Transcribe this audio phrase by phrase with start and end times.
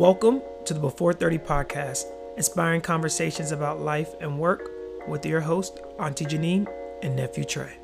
[0.00, 2.06] Welcome to the Before 30 podcast,
[2.38, 4.70] inspiring conversations about life and work
[5.06, 6.66] with your host, Auntie Janine
[7.02, 7.76] and nephew Trey.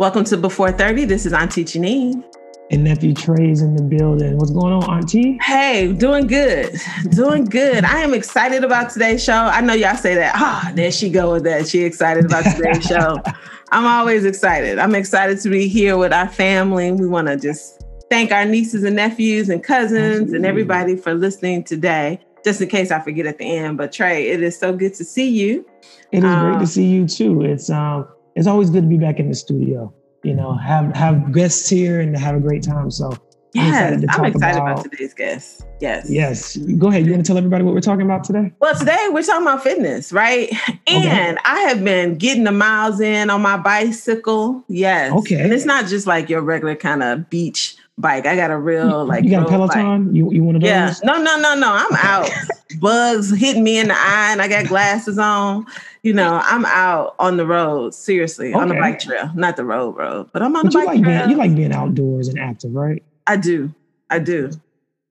[0.00, 1.04] Welcome to Before 30.
[1.04, 2.24] This is Auntie Janine.
[2.72, 4.38] And nephew Trey's in the building.
[4.38, 5.38] What's going on, Auntie?
[5.40, 6.74] Hey, doing good.
[7.10, 7.84] Doing good.
[7.84, 9.34] I am excited about today's show.
[9.34, 10.32] I know y'all say that.
[10.34, 11.68] Ah, oh, there she go with that.
[11.68, 13.22] She excited about today's show.
[13.70, 14.80] I'm always excited.
[14.80, 16.90] I'm excited to be here with our family.
[16.90, 17.75] We want to just
[18.10, 22.20] thank our nieces and nephews and cousins and everybody for listening today.
[22.44, 25.04] Just in case I forget at the end, but Trey, it is so good to
[25.04, 25.66] see you.
[26.12, 27.42] It is um, great to um, see you too.
[27.42, 28.06] It's um,
[28.36, 29.92] it's always good to be back in the studio
[30.26, 32.90] you know, have have guests here and have a great time.
[32.90, 33.12] So
[33.54, 35.62] yes, I'm excited about, about, today's guest.
[35.80, 36.10] Yes.
[36.10, 36.56] Yes.
[36.56, 37.06] Go ahead.
[37.06, 38.52] You want to tell everybody what we're talking about today?
[38.58, 40.50] Well, today we're talking about fitness, right?
[40.88, 41.44] And okay.
[41.44, 44.64] I have been getting the miles in on my bicycle.
[44.68, 45.12] Yes.
[45.12, 45.40] Okay.
[45.40, 48.26] And it's not just like your regular kind of beach bike.
[48.26, 50.06] I got a real like you got a Peloton.
[50.06, 50.16] Bike.
[50.16, 50.60] You you want to?
[50.60, 50.70] Do it?
[50.70, 50.94] Yeah.
[51.04, 51.72] No, no, no, no.
[51.72, 52.30] I'm out.
[52.80, 55.66] Bugs hitting me in the eye, and I got glasses on
[56.06, 58.60] you know, I'm out on the road, seriously, okay.
[58.60, 61.02] on the bike trail, not the road road, but I'm on but the bike like
[61.02, 61.18] trail.
[61.18, 63.02] Being, you like being outdoors and active, right?
[63.26, 63.74] I do.
[64.08, 64.52] I do.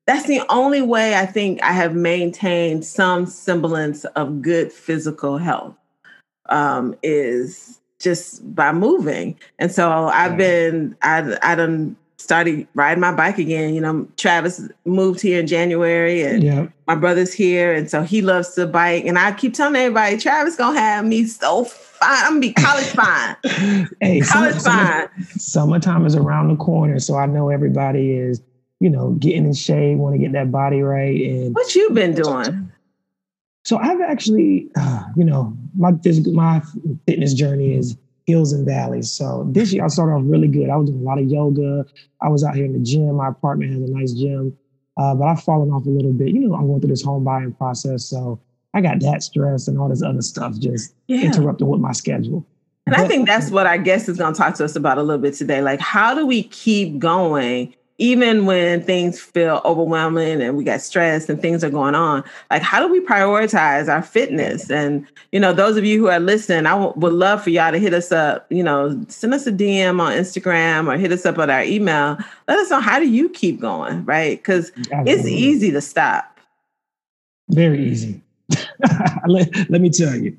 [0.07, 5.75] That's the only way I think I have maintained some semblance of good physical health
[6.47, 9.37] um, is just by moving.
[9.59, 13.73] And so I've been, I, I done started riding my bike again.
[13.73, 16.71] You know, Travis moved here in January and yep.
[16.87, 17.73] my brother's here.
[17.73, 19.05] And so he loves to bike.
[19.05, 22.23] And I keep telling everybody, Travis gonna have me so fine.
[22.25, 23.35] I'm gonna be college fine.
[24.01, 25.25] hey, college summer, fine.
[25.37, 26.99] summertime is around the corner.
[26.99, 28.41] So I know everybody is,
[28.79, 31.21] you know, getting in shape, want to get that body right.
[31.21, 32.71] And what you been doing?
[33.63, 35.91] So I've actually, uh, you know, my
[36.31, 36.61] my
[37.07, 39.11] fitness journey is hills and valleys.
[39.11, 40.69] So this year I started off really good.
[40.69, 41.85] I was doing a lot of yoga.
[42.21, 43.15] I was out here in the gym.
[43.15, 44.57] My apartment has a nice gym.
[44.97, 46.29] Uh, but I've fallen off a little bit.
[46.29, 48.05] You know, I'm going through this home buying process.
[48.05, 48.39] So
[48.73, 51.21] I got that stress and all this other stuff just yeah.
[51.21, 52.45] interrupting with my schedule.
[52.85, 54.97] And but, I think that's what our guest is going to talk to us about
[54.97, 55.61] a little bit today.
[55.61, 61.29] Like, how do we keep going even when things feel overwhelming and we got stressed
[61.29, 64.69] and things are going on like how do we prioritize our fitness?
[64.69, 67.71] And you know those of you who are listening I w- would love for y'all
[67.71, 71.25] to hit us up you know send us a dm on instagram or hit us
[71.25, 72.17] up on our email.
[72.47, 74.37] Let us know how do you keep going right?
[74.37, 76.37] Because it's easy to stop.
[77.49, 78.21] Very easy.
[79.27, 80.37] Let, let me tell you.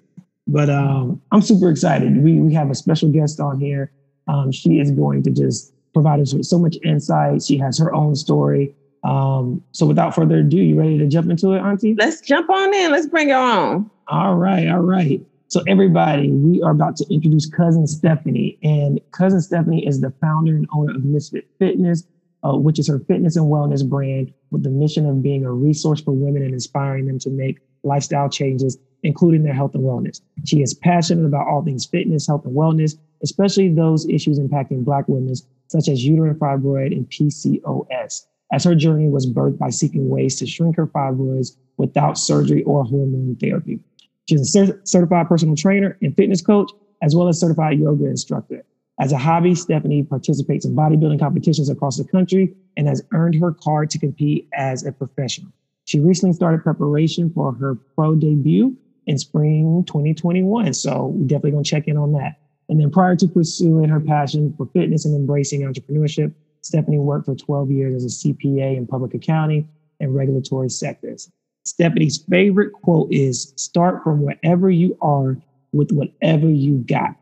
[0.48, 2.22] But um, i'm super excited.
[2.22, 3.90] We, we have a special guest on here.
[4.28, 7.42] Um, she is going to just provide us with so much insight.
[7.42, 8.74] She has her own story.
[9.02, 11.94] Um, so without further ado, you ready to jump into it, Auntie?
[11.94, 12.92] Let's jump on in.
[12.92, 13.90] Let's bring her on.
[14.08, 15.22] All right, all right.
[15.48, 20.54] So everybody, we are about to introduce Cousin Stephanie, and Cousin Stephanie is the founder
[20.54, 22.04] and owner of Misfit Fitness,
[22.44, 26.02] uh, which is her fitness and wellness brand with the mission of being a resource
[26.02, 30.20] for women and inspiring them to make lifestyle changes, including their health and wellness.
[30.44, 35.08] She is passionate about all things fitness, health, and wellness, especially those issues impacting Black
[35.08, 35.34] women
[35.68, 40.46] such as uterine fibroid and PCOS, as her journey was birthed by seeking ways to
[40.46, 43.80] shrink her fibroids without surgery or hormone therapy.
[44.28, 46.70] She's a cert- certified personal trainer and fitness coach,
[47.02, 48.64] as well as certified yoga instructor.
[48.98, 53.52] As a hobby, Stephanie participates in bodybuilding competitions across the country and has earned her
[53.52, 55.52] card to compete as a professional.
[55.84, 60.72] She recently started preparation for her pro debut in spring 2021.
[60.72, 62.36] So we're definitely gonna check in on that.
[62.68, 66.32] And then prior to pursuing her passion for fitness and embracing entrepreneurship,
[66.62, 69.68] Stephanie worked for 12 years as a CPA in public accounting
[70.00, 71.30] and regulatory sectors.
[71.64, 75.36] Stephanie's favorite quote is start from wherever you are
[75.72, 77.14] with whatever you got.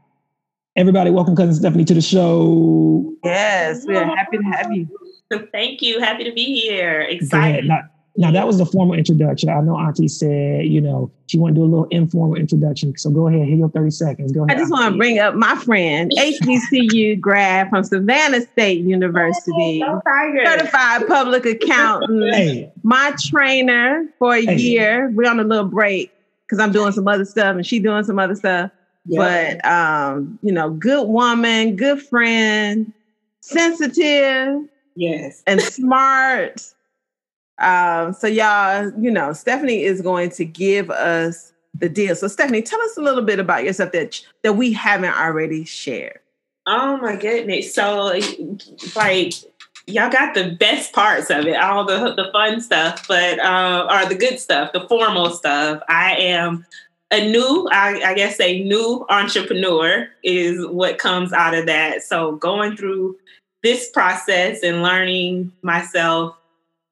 [0.77, 3.15] Everybody, welcome cousin Stephanie to the show.
[3.22, 4.88] Yes, we are happy to have you.
[5.53, 6.00] Thank you.
[6.00, 7.00] Happy to be here.
[7.03, 7.70] Excited.
[8.16, 9.49] Now that was the formal introduction.
[9.49, 12.96] I know Auntie said, you know, she want to do a little informal introduction.
[12.96, 14.32] So go ahead, hit your 30 seconds.
[14.32, 14.56] Go ahead.
[14.56, 19.82] I just want to bring up my friend, HBCU grad from Savannah State University,
[20.44, 22.72] certified public accountant, hey.
[22.84, 24.56] my trainer for a hey.
[24.56, 25.10] year.
[25.12, 26.12] We're on a little break
[26.46, 28.70] because I'm doing some other stuff and she doing some other stuff.
[29.06, 29.58] Yeah.
[29.60, 32.93] But um, you know, good woman, good friend,
[33.40, 36.74] sensitive, yes, and smart
[37.59, 42.15] um, so y'all, you know, Stephanie is going to give us the deal.
[42.17, 46.19] So Stephanie, tell us a little bit about yourself that that we haven't already shared.
[46.67, 47.75] Oh my goodness.
[47.75, 48.19] So
[48.97, 49.35] like
[49.87, 54.09] y'all got the best parts of it, all the the fun stuff, but uh, or
[54.09, 55.83] the good stuff, the formal stuff.
[55.89, 56.65] I am
[57.11, 62.03] a new, I, I guess, a new entrepreneur is what comes out of that.
[62.03, 63.17] So going through
[63.62, 66.37] this process and learning myself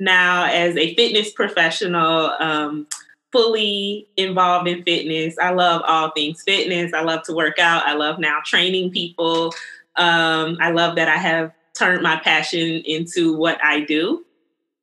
[0.03, 2.87] now as a fitness professional, um,
[3.31, 5.37] fully involved in fitness.
[5.41, 6.93] I love all things fitness.
[6.93, 7.87] I love to work out.
[7.87, 9.55] I love now training people.
[9.97, 14.25] Um, I love that I have turned my passion into what I do.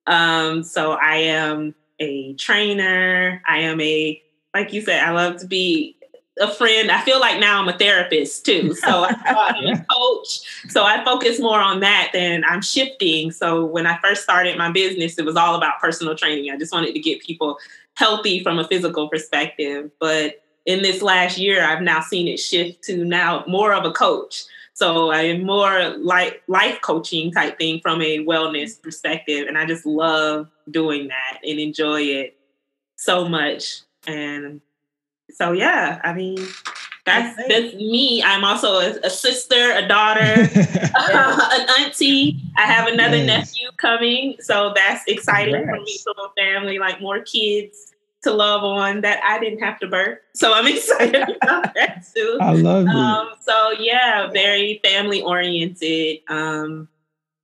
[0.08, 3.44] Um, so I am a trainer.
[3.48, 4.22] I am a,
[4.54, 5.96] like you said, I love to be
[6.40, 6.90] a friend.
[6.92, 8.74] I feel like now I'm a therapist too.
[8.74, 10.40] So I'm a coach.
[10.70, 13.32] So I focus more on that than I'm shifting.
[13.32, 16.52] So when I first started my business, it was all about personal training.
[16.52, 17.58] I just wanted to get people
[17.96, 19.92] healthy from a physical perspective.
[20.00, 23.92] But in this last year, I've now seen it shift to now more of a
[23.92, 24.44] coach.
[24.74, 29.48] So I am more like life coaching type thing from a wellness perspective.
[29.48, 32.38] And I just love doing that and enjoy it
[32.96, 33.82] so much.
[34.08, 34.62] And
[35.34, 36.38] so yeah, I mean,
[37.06, 38.22] that's that's me.
[38.24, 40.50] I'm also a, a sister, a daughter,
[40.96, 42.42] uh, an auntie.
[42.58, 43.28] I have another yes.
[43.28, 45.80] nephew coming, so that's exciting Congrats.
[45.80, 45.98] for me.
[45.98, 50.20] So family, like more kids to love on that I didn't have to birth.
[50.34, 52.38] So I'm excited about that too.
[52.42, 52.94] I love it.
[52.94, 56.20] Um, so yeah, very family oriented.
[56.28, 56.88] Um,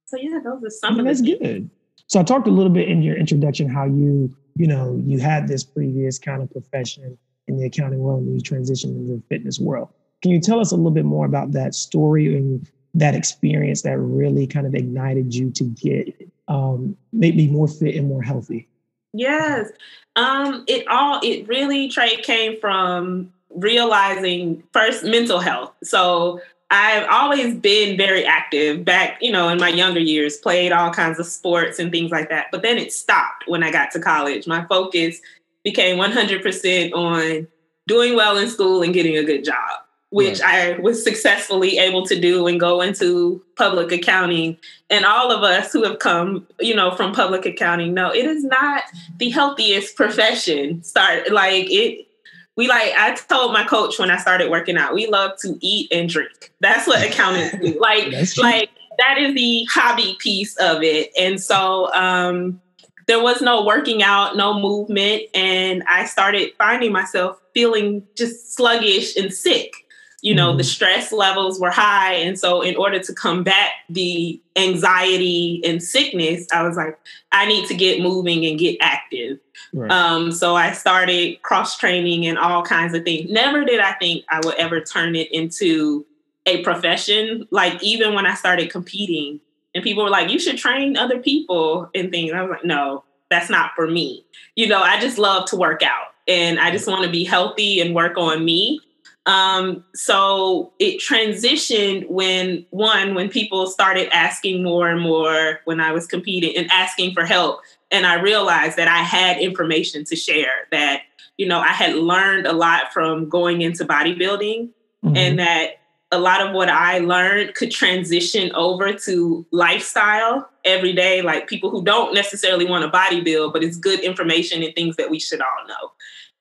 [0.05, 1.69] so yeah, those are some of that's good.
[2.07, 5.47] So I talked a little bit in your introduction how you, you know, you had
[5.47, 9.59] this previous kind of profession in the accounting world and you transitioned into the fitness
[9.59, 9.89] world.
[10.21, 13.97] Can you tell us a little bit more about that story and that experience that
[13.99, 18.67] really kind of ignited you to get um, maybe more fit and more healthy?
[19.13, 19.69] Yes.
[20.15, 25.73] Um, it all it really Trey came from realizing first mental health.
[25.83, 26.41] So
[26.71, 31.19] I've always been very active back, you know, in my younger years, played all kinds
[31.19, 32.47] of sports and things like that.
[32.51, 34.47] But then it stopped when I got to college.
[34.47, 35.21] My focus
[35.65, 37.47] became 100% on
[37.87, 39.81] doing well in school and getting a good job,
[40.11, 40.77] which right.
[40.77, 44.57] I was successfully able to do and go into public accounting.
[44.89, 48.43] And all of us who have come, you know, from public accounting know it is
[48.43, 48.83] not
[49.17, 50.83] the healthiest profession.
[50.83, 52.07] Start like it
[52.55, 55.91] we like I told my coach when I started working out, we love to eat
[55.91, 56.53] and drink.
[56.61, 57.77] That's what accountants do.
[57.85, 61.11] Like like that is the hobby piece of it.
[61.19, 62.61] And so um
[63.07, 65.23] there was no working out, no movement.
[65.33, 69.73] And I started finding myself feeling just sluggish and sick.
[70.21, 70.57] You know, mm-hmm.
[70.57, 72.13] the stress levels were high.
[72.13, 76.97] And so, in order to combat the anxiety and sickness, I was like,
[77.31, 79.37] I need to get moving and get active.
[79.71, 79.91] Right.
[79.91, 83.29] Um, so, I started cross training and all kinds of things.
[83.29, 86.07] Never did I think I would ever turn it into
[86.47, 87.47] a profession.
[87.51, 89.41] Like, even when I started competing,
[89.75, 92.31] and people were like, you should train other people and things.
[92.31, 94.25] I was like, no, that's not for me.
[94.55, 97.81] You know, I just love to work out and I just want to be healthy
[97.81, 98.79] and work on me.
[99.25, 105.91] Um, so it transitioned when one, when people started asking more and more when I
[105.91, 107.59] was competing and asking for help.
[107.91, 111.01] And I realized that I had information to share that,
[111.37, 114.69] you know, I had learned a lot from going into bodybuilding
[115.03, 115.17] mm-hmm.
[115.17, 115.79] and that
[116.11, 121.69] a lot of what I learned could transition over to lifestyle every day, like people
[121.69, 125.19] who don't necessarily want to body build, but it's good information and things that we
[125.19, 125.91] should all know.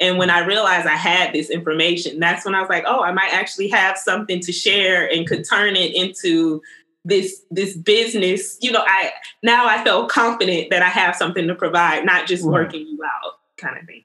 [0.00, 3.12] And when I realized I had this information, that's when I was like, oh, I
[3.12, 6.61] might actually have something to share and could turn it into
[7.05, 8.59] this this business.
[8.61, 9.12] You know, I
[9.43, 12.53] now I felt confident that I have something to provide, not just right.
[12.53, 14.05] working you out kind of thing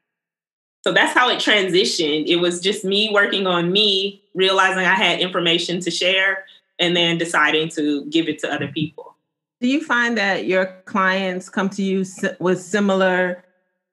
[0.83, 2.27] so that's how it transitioned.
[2.27, 6.45] It was just me working on me, realizing I had information to share,
[6.79, 8.73] and then deciding to give it to other mm-hmm.
[8.73, 9.15] people.
[9.59, 12.05] Do you find that your clients come to you
[12.39, 13.43] with similar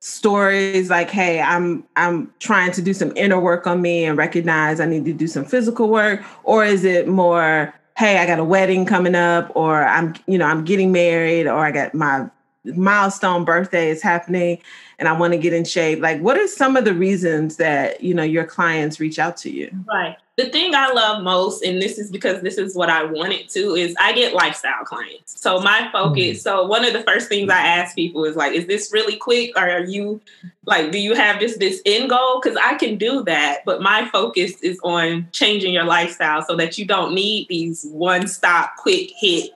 [0.00, 4.78] stories like hey i'm i'm trying to do some inner work on me and recognize
[4.78, 8.45] i need to do some physical work or is it more hey i got a
[8.45, 12.28] wedding coming up or i'm you know i'm getting married or i got my
[12.75, 14.59] milestone birthday is happening
[14.99, 16.00] and I want to get in shape.
[16.00, 19.50] Like, what are some of the reasons that, you know, your clients reach out to
[19.50, 19.71] you?
[19.87, 20.17] Right.
[20.37, 23.75] The thing I love most, and this is because this is what I wanted to,
[23.75, 25.41] is I get lifestyle clients.
[25.41, 28.53] So my focus, mm so one of the first things I ask people is like,
[28.53, 29.57] is this really quick?
[29.57, 30.21] Or are you
[30.67, 32.41] like, do you have just this end goal?
[32.41, 36.76] Because I can do that, but my focus is on changing your lifestyle so that
[36.76, 39.50] you don't need these one stop quick hit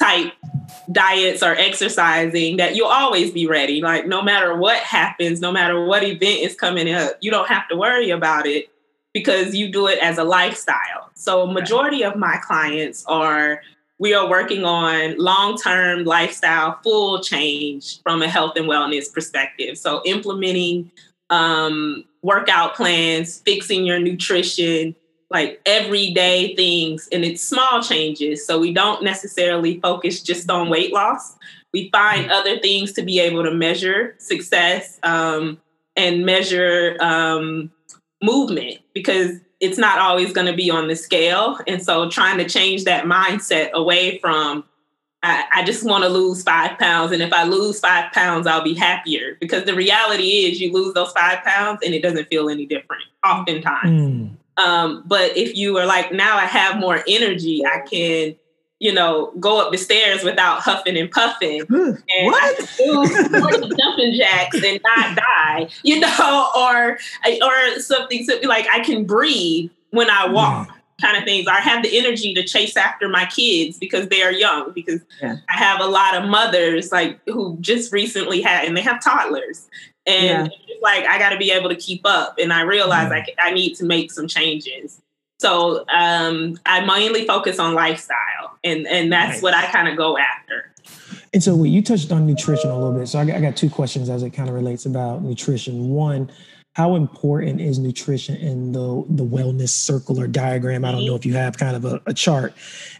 [0.00, 0.32] type
[0.90, 3.80] diets or exercising that you'll always be ready.
[3.80, 7.68] Like no matter what happens, no matter what event is coming up, you don't have
[7.68, 8.68] to worry about it
[9.14, 11.10] because you do it as a lifestyle.
[11.14, 13.62] So majority of my clients are
[13.98, 19.78] we are working on long-term lifestyle full change from a health and wellness perspective.
[19.78, 20.90] So implementing
[21.30, 24.96] um, workout plans, fixing your nutrition,
[25.32, 28.46] like everyday things and it's small changes.
[28.46, 31.36] So we don't necessarily focus just on weight loss.
[31.72, 35.58] We find other things to be able to measure success um,
[35.96, 37.72] and measure um,
[38.22, 41.58] movement because it's not always going to be on the scale.
[41.66, 44.64] And so trying to change that mindset away from,
[45.22, 47.12] I, I just want to lose five pounds.
[47.12, 49.38] And if I lose five pounds, I'll be happier.
[49.40, 53.04] Because the reality is, you lose those five pounds and it doesn't feel any different,
[53.24, 54.02] oftentimes.
[54.02, 54.36] Mm.
[54.56, 58.36] Um, but if you are like, now I have more energy, I can,
[58.78, 61.62] you know, go up the stairs without huffing and puffing.
[61.70, 62.68] And what?
[62.76, 66.98] Do jumping jacks and not die, you know, or
[67.42, 70.68] or something, something like I can breathe when I walk.
[70.68, 70.76] Yeah.
[71.00, 71.48] Kind of things.
[71.48, 74.72] I have the energy to chase after my kids because they are young.
[74.72, 75.36] Because yeah.
[75.48, 79.68] I have a lot of mothers like who just recently had, and they have toddlers,
[80.06, 80.76] and yeah.
[80.82, 82.38] like I got to be able to keep up.
[82.38, 83.24] And I realize yeah.
[83.38, 85.00] I, I need to make some changes.
[85.40, 89.42] So um, I mainly focus on lifestyle, and and that's nice.
[89.42, 90.72] what I kind of go after.
[91.34, 93.08] And so, well, you touched on nutrition a little bit.
[93.08, 95.88] So I got, I got two questions as it kind of relates about nutrition.
[95.88, 96.30] One,
[96.74, 100.84] how important is nutrition in the the wellness circle or diagram?
[100.84, 102.54] I don't know if you have kind of a, a chart.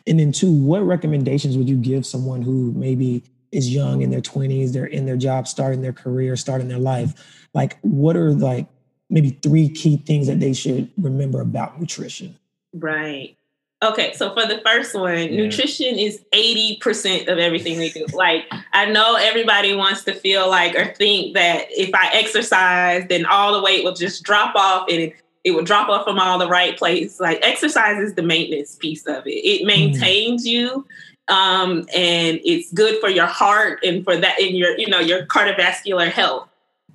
[0.07, 4.21] And then two, what recommendations would you give someone who maybe is young in their
[4.21, 7.47] 20s, they're in their job, starting their career, starting their life.
[7.55, 8.67] Like, what are like
[9.11, 12.37] maybe three key things that they should remember about nutrition?
[12.73, 13.37] Right.
[13.83, 15.37] Okay, so for the first one, yeah.
[15.37, 18.07] nutrition is 80% of everything we do.
[18.13, 23.27] Like, I know everybody wants to feel like or think that if I exercise, then
[23.27, 26.39] all the weight will just drop off and it, it will drop off from all
[26.39, 27.19] the right place.
[27.19, 29.67] Like, exercise is the maintenance piece of it, it mm.
[29.67, 30.51] maintains mm.
[30.51, 30.87] you
[31.33, 35.25] um, and it's good for your heart and for that in your you know your
[35.27, 36.47] cardiovascular health.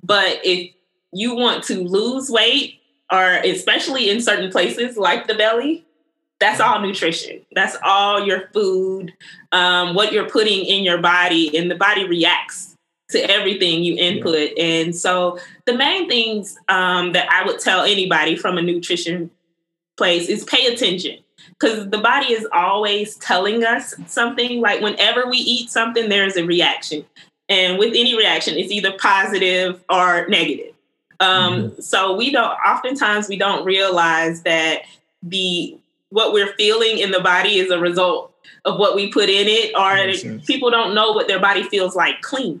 [0.04, 0.72] But if
[1.12, 2.80] you want to lose weight,
[3.10, 5.84] or especially in certain places like the belly,
[6.38, 7.40] that's all nutrition.
[7.52, 9.12] That's all your food,
[9.50, 12.76] um, what you're putting in your body, and the body reacts
[13.10, 14.52] to everything you input.
[14.56, 14.64] Yeah.
[14.64, 19.32] And so, the main things um, that I would tell anybody from a nutrition
[19.96, 21.18] place is pay attention
[21.50, 24.60] because the body is always telling us something.
[24.60, 27.04] Like whenever we eat something, there's a reaction.
[27.48, 30.74] And with any reaction, it's either positive or negative.
[31.20, 31.80] Um, mm-hmm.
[31.80, 34.82] So we don't, oftentimes, we don't realize that
[35.22, 35.78] the
[36.10, 38.32] what we're feeling in the body is a result
[38.64, 42.20] of what we put in it, or people don't know what their body feels like
[42.22, 42.60] clean.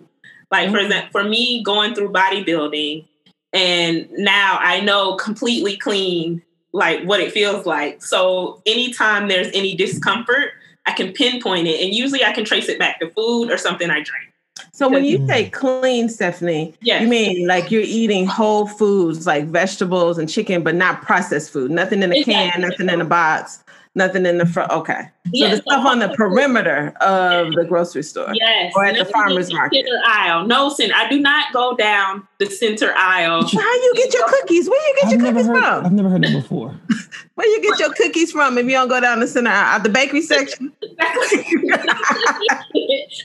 [0.50, 0.74] Like mm-hmm.
[0.74, 3.06] for example, for me going through bodybuilding,
[3.52, 8.02] and now I know completely clean like what it feels like.
[8.02, 10.52] So anytime there's any discomfort,
[10.86, 11.80] I can pinpoint it.
[11.80, 14.32] And usually I can trace it back to food or something I drink.
[14.72, 15.26] So when you mm.
[15.28, 17.02] say clean, Stephanie, yes.
[17.02, 21.70] you mean like you're eating whole foods like vegetables and chicken, but not processed food,
[21.70, 22.34] nothing in a exactly.
[22.34, 23.62] can, nothing in a box
[23.94, 24.70] nothing in the front.
[24.70, 25.08] Okay.
[25.32, 25.50] Yes.
[25.50, 28.32] So the stuff on the perimeter of the grocery store.
[28.34, 28.72] Yes.
[28.74, 29.84] Or at the farmer's market.
[29.84, 30.46] Center aisle.
[30.46, 30.92] No, sin.
[30.92, 33.42] I do not go down the center aisle.
[33.42, 34.68] How do you get your cookies?
[34.68, 35.86] Where you get I've your cookies heard, from?
[35.86, 36.74] I've never heard that before.
[37.34, 39.80] Where you get your cookies from if you don't go down the center aisle?
[39.80, 40.72] The bakery section?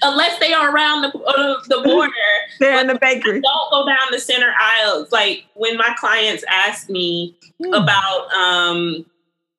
[0.01, 2.13] Unless they are around the, uh, the border.
[2.59, 3.41] They're in the bakery.
[3.41, 5.11] don't go down the center aisles.
[5.11, 7.69] Like when my clients ask me mm.
[7.69, 9.05] about um,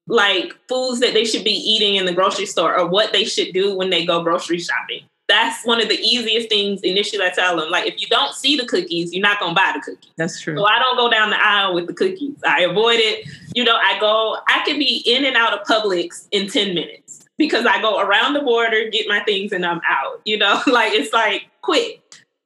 [0.06, 3.52] like foods that they should be eating in the grocery store or what they should
[3.52, 5.02] do when they go grocery shopping.
[5.26, 7.70] That's one of the easiest things initially I tell them.
[7.70, 10.12] Like, if you don't see the cookies, you're not going to buy the cookies.
[10.18, 10.54] That's true.
[10.54, 12.36] So I don't go down the aisle with the cookies.
[12.46, 13.26] I avoid it.
[13.54, 17.24] You know, I go, I can be in and out of Publix in 10 minutes
[17.38, 20.20] because I go around the border, get my things, and I'm out.
[20.24, 22.02] You know, like it's like quick.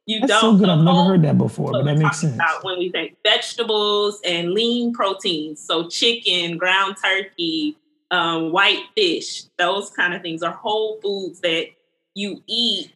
[0.09, 0.55] You That's don't.
[0.55, 0.71] so good.
[0.71, 2.41] I've never heard that before, but that makes sense.
[2.63, 7.77] when we say vegetables and lean proteins, so chicken, ground turkey,
[8.11, 11.67] um, white fish, those kind of things are whole foods that
[12.15, 12.91] you eat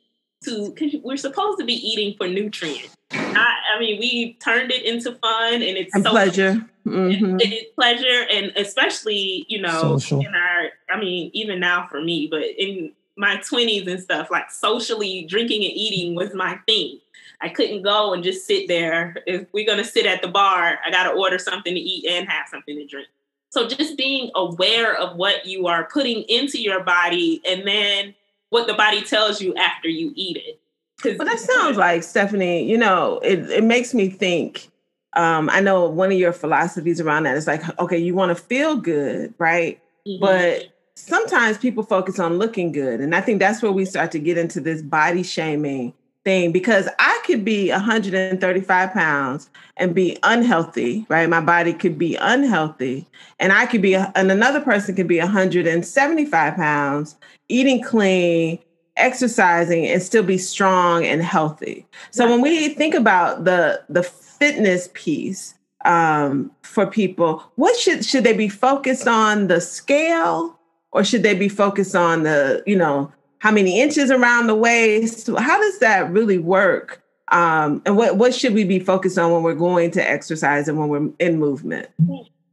[0.45, 0.71] to.
[0.71, 2.97] Because we're supposed to be eating for nutrients.
[3.11, 6.67] I, I mean, we turned it into fun, and it's and so pleasure.
[6.87, 7.41] Mm-hmm.
[7.41, 10.21] It, it is pleasure, and especially you know Social.
[10.21, 10.71] in our.
[10.91, 15.63] I mean, even now for me, but in my 20s and stuff, like socially drinking
[15.65, 16.99] and eating was my thing.
[17.43, 19.17] I couldn't go and just sit there.
[19.27, 22.07] If we're going to sit at the bar, I got to order something to eat
[22.09, 23.09] and have something to drink.
[23.51, 28.15] So just being aware of what you are putting into your body and then
[28.51, 31.19] what the body tells you after you eat it.
[31.19, 34.69] Well, that sounds like Stephanie, you know, it, it makes me think.
[35.15, 38.43] Um, I know one of your philosophies around that is like, okay, you want to
[38.43, 39.81] feel good, right?
[40.07, 40.21] Mm-hmm.
[40.21, 43.01] But sometimes people focus on looking good.
[43.01, 45.93] And I think that's where we start to get into this body shaming
[46.25, 51.29] thing because I could be 135 pounds and be unhealthy, right?
[51.29, 53.07] My body could be unhealthy,
[53.39, 57.17] and I could be, and another person could be 175 pounds,
[57.49, 58.59] eating clean,
[58.97, 61.87] exercising, and still be strong and healthy.
[62.11, 68.25] So when we think about the the fitness piece um, for people, what should should
[68.25, 70.59] they be focused on the scale,
[70.93, 73.11] or should they be focused on the, you know,
[73.43, 75.27] how many inches around the waist?
[75.27, 77.03] How does that really work?
[77.33, 80.79] Um, and what, what should we be focused on when we're going to exercise and
[80.79, 81.89] when we're in movement?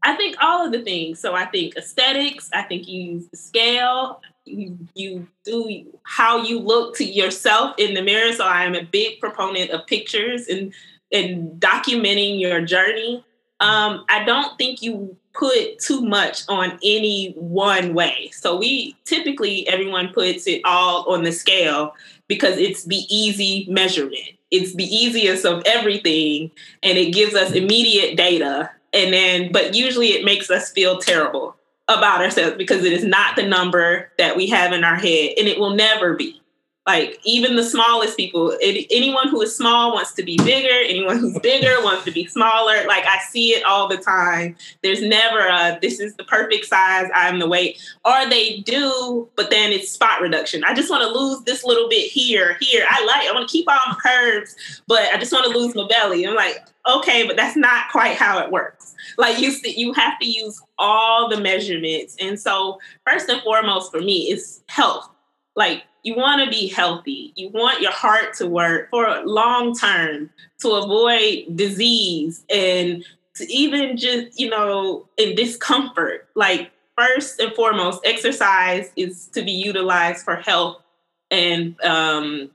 [0.01, 1.19] I think all of the things.
[1.19, 6.57] So I think aesthetics, I think you use the scale, you, you do how you
[6.57, 8.33] look to yourself in the mirror.
[8.33, 10.73] So I am a big proponent of pictures and,
[11.11, 13.23] and documenting your journey.
[13.59, 18.29] Um, I don't think you put too much on any one way.
[18.33, 21.95] So we typically everyone puts it all on the scale
[22.27, 24.37] because it's the easy measurement.
[24.51, 26.51] It's the easiest of everything
[26.83, 31.55] and it gives us immediate data and then but usually it makes us feel terrible
[31.87, 35.47] about ourselves because it is not the number that we have in our head and
[35.47, 36.38] it will never be
[36.89, 41.19] like even the smallest people it, anyone who is small wants to be bigger anyone
[41.19, 42.77] who's bigger wants to be smaller.
[42.87, 44.55] Like i see it all the time.
[44.81, 49.51] There's never a this is the perfect size i'm the weight or they do but
[49.51, 50.63] then it's spot reduction.
[50.63, 52.85] I just want to lose this little bit here here.
[52.89, 54.55] I like i want to keep all my curves
[54.87, 56.25] but i just want to lose my belly.
[56.25, 58.95] I'm like okay but that's not quite how it works.
[59.19, 62.15] Like you you have to use all the measurements.
[62.19, 65.07] And so first and foremost for me is health.
[65.55, 67.33] Like you want to be healthy.
[67.35, 70.29] You want your heart to work for long term
[70.59, 73.03] to avoid disease and
[73.35, 76.27] to even just, you know, in discomfort.
[76.35, 80.81] Like, first and foremost, exercise is to be utilized for health
[81.31, 82.51] and, um,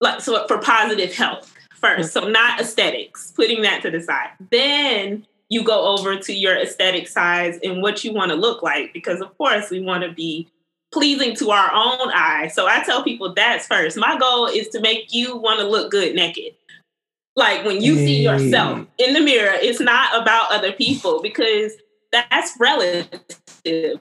[0.00, 2.12] like, so for positive health first.
[2.12, 4.30] So, not aesthetics, putting that to the side.
[4.50, 8.92] Then, you go over to your aesthetic size and what you want to look like
[8.92, 10.48] because of course we want to be
[10.96, 12.48] pleasing to our own eye.
[12.48, 13.98] So I tell people that's first.
[13.98, 16.54] My goal is to make you want to look good naked.
[17.34, 21.74] Like when you see yourself in the mirror, it's not about other people because
[22.10, 23.20] that's relative.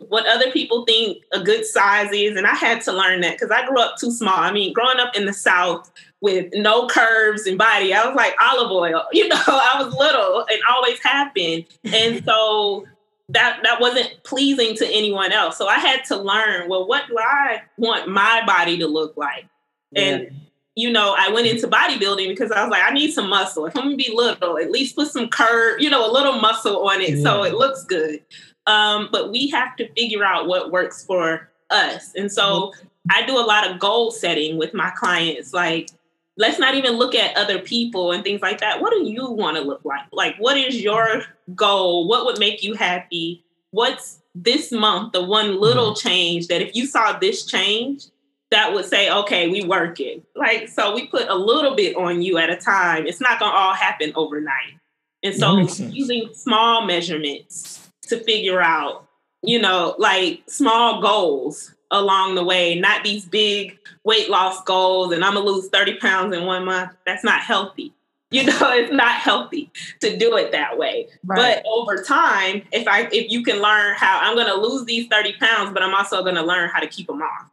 [0.08, 2.38] What other people think a good size is.
[2.38, 4.38] And I had to learn that because I grew up too small.
[4.38, 8.36] I mean, growing up in the South with no curves and body, I was like
[8.42, 9.04] Olive Oyl.
[9.12, 11.66] You know, I was little and always have been.
[11.84, 12.86] And so
[13.30, 15.58] that that wasn't pleasing to anyone else.
[15.58, 19.48] So I had to learn, well, what do I want my body to look like?
[19.92, 20.04] Yeah.
[20.04, 20.42] And
[20.76, 23.66] you know, I went into bodybuilding because I was like, I need some muscle.
[23.66, 26.88] If I'm gonna be little, at least put some curve, you know, a little muscle
[26.88, 27.24] on it yeah.
[27.24, 28.22] so it looks good.
[28.68, 32.14] Um, but we have to figure out what works for us.
[32.16, 32.88] And so mm-hmm.
[33.10, 35.54] I do a lot of goal setting with my clients.
[35.54, 35.90] Like,
[36.38, 38.82] let's not even look at other people and things like that.
[38.82, 40.06] What do you want to look like?
[40.12, 41.24] Like, what is your
[41.56, 42.08] goal?
[42.08, 43.46] What would make you happy?
[43.72, 46.08] What's this month, the one little mm-hmm.
[46.08, 48.06] change that if you saw this change,
[48.52, 50.24] that would say, okay, we work it.
[50.36, 53.08] Like, so we put a little bit on you at a time.
[53.08, 54.80] It's not gonna all happen overnight.
[55.24, 59.08] And so using small measurements to figure out,
[59.42, 65.24] you know, like small goals along the way, not these big weight loss goals and
[65.24, 66.92] I'm gonna lose 30 pounds in one month.
[67.06, 67.94] That's not healthy.
[68.32, 69.72] You know, it's not healthy
[70.02, 71.08] to do it that way.
[71.24, 71.62] Right.
[71.64, 75.34] But over time, if I if you can learn how I'm gonna lose these 30
[75.34, 77.50] pounds, but I'm also gonna learn how to keep them off.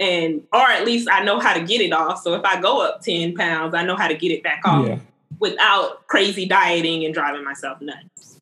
[0.00, 2.22] And or at least I know how to get it off.
[2.22, 4.86] So if I go up 10 pounds, I know how to get it back off
[4.86, 4.98] yeah.
[5.40, 8.40] without crazy dieting and driving myself nuts.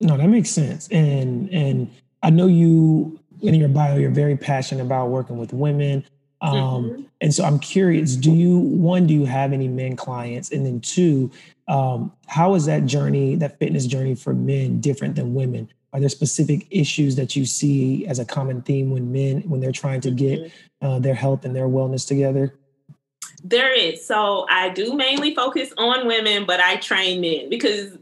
[0.00, 0.88] No, that makes sense.
[0.88, 1.90] And and
[2.22, 6.04] I know you in your bio, you're very passionate about working with women.
[6.42, 7.02] Um, mm-hmm.
[7.20, 10.50] And so I'm curious, do you, one, do you have any men clients?
[10.50, 11.30] And then two,
[11.68, 15.68] um, how is that journey, that fitness journey for men different than women?
[15.92, 19.72] Are there specific issues that you see as a common theme when men, when they're
[19.72, 20.86] trying to get mm-hmm.
[20.86, 22.54] uh, their health and their wellness together?
[23.42, 24.06] There is.
[24.06, 27.96] So I do mainly focus on women, but I train men because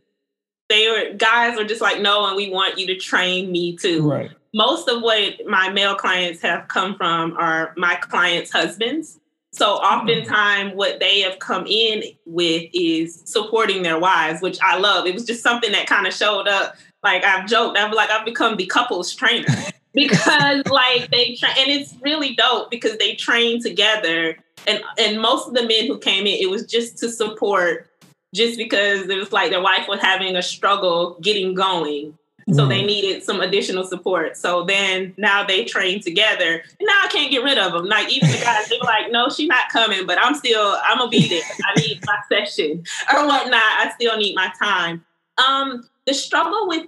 [0.68, 4.08] they were guys are just like, no, and we want you to train me too.
[4.08, 9.18] Right most of what my male clients have come from are my clients' husbands.
[9.52, 15.06] So oftentimes what they have come in with is supporting their wives, which I love.
[15.06, 16.76] It was just something that kind of showed up.
[17.02, 19.46] Like I've joked, I've like I've become the couples trainer
[19.94, 24.36] because like they tra- and it's really dope because they train together.
[24.66, 27.88] And and most of the men who came in, it was just to support,
[28.34, 32.17] just because it was like their wife was having a struggle getting going
[32.54, 34.36] So they needed some additional support.
[34.36, 36.62] So then now they train together.
[36.78, 37.84] And now I can't get rid of them.
[37.86, 41.10] Like even the guys, they're like, no, she's not coming, but I'm still, I'm gonna
[41.10, 41.42] be there.
[41.64, 43.54] I need my session or whatnot.
[43.54, 45.04] I still need my time.
[45.46, 46.86] Um, the struggle with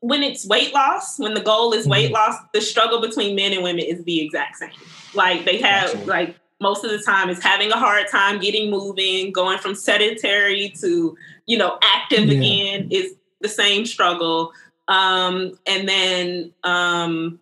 [0.00, 2.14] when it's weight loss, when the goal is weight mm-hmm.
[2.14, 4.70] loss, the struggle between men and women is the exact same.
[5.14, 6.06] Like they have Absolutely.
[6.06, 10.72] like most of the time is having a hard time getting moving, going from sedentary
[10.80, 12.38] to, you know, active yeah.
[12.38, 14.52] again is the same struggle.
[14.92, 17.40] Um, and then um,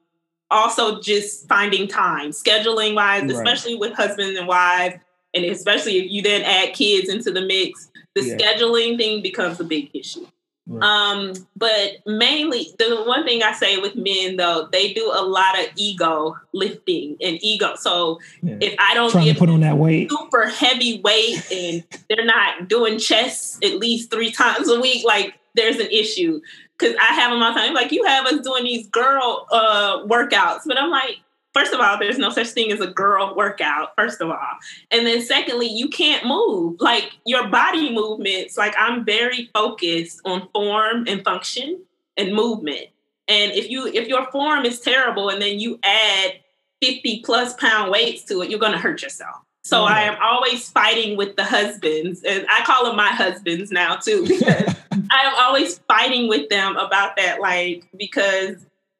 [0.51, 3.31] also just finding time, scheduling wise, right.
[3.33, 4.95] especially with husbands and wives,
[5.35, 8.37] and especially if you then add kids into the mix, the yeah.
[8.37, 10.27] scheduling thing becomes a big issue.
[10.67, 10.83] Right.
[10.85, 15.59] Um, but mainly the one thing I say with men though, they do a lot
[15.59, 17.75] of ego lifting and ego.
[17.75, 18.59] So yeah.
[18.61, 23.01] if I don't Trying put on that weight, super heavy weight, and they're not doing
[23.01, 26.41] chest at least three times a week, like there's an issue.
[26.81, 27.75] Cause I have them all the time.
[27.75, 31.19] Like you have us doing these girl uh workouts, but I'm like,
[31.53, 34.57] first of all, there's no such thing as a girl workout, first of all.
[34.90, 36.81] And then secondly, you can't move.
[36.81, 41.83] Like your body movements, like I'm very focused on form and function
[42.16, 42.87] and movement.
[43.29, 46.40] And if you if your form is terrible and then you add
[46.83, 49.37] 50 plus pound weights to it, you're gonna hurt yourself.
[49.62, 49.85] So.
[49.85, 54.27] I am always fighting with the husbands, and I call them my husbands now too,
[54.27, 58.57] because I am always fighting with them about that, like because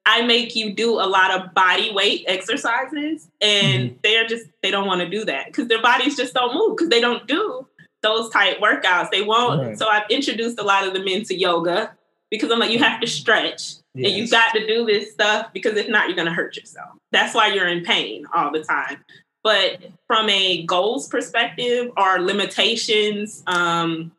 [0.07, 3.97] I make you do a lot of body weight exercises, and mm-hmm.
[4.03, 6.91] they're just they don't want to do that because their bodies just don't move because
[6.91, 7.67] they don't do
[8.03, 9.11] those type workouts.
[9.11, 9.63] They won't.
[9.63, 9.79] Right.
[9.79, 11.93] So I've introduced a lot of the men to yoga
[12.31, 14.07] because I'm like, you have to stretch yes.
[14.07, 16.91] and you got to do this stuff because if not, you're going to hurt yourself.
[17.13, 19.05] That's why you're in pain all the time.
[19.43, 24.13] But from a goals perspective or limitations, um,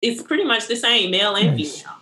[0.00, 1.94] it's pretty much the same, male and female.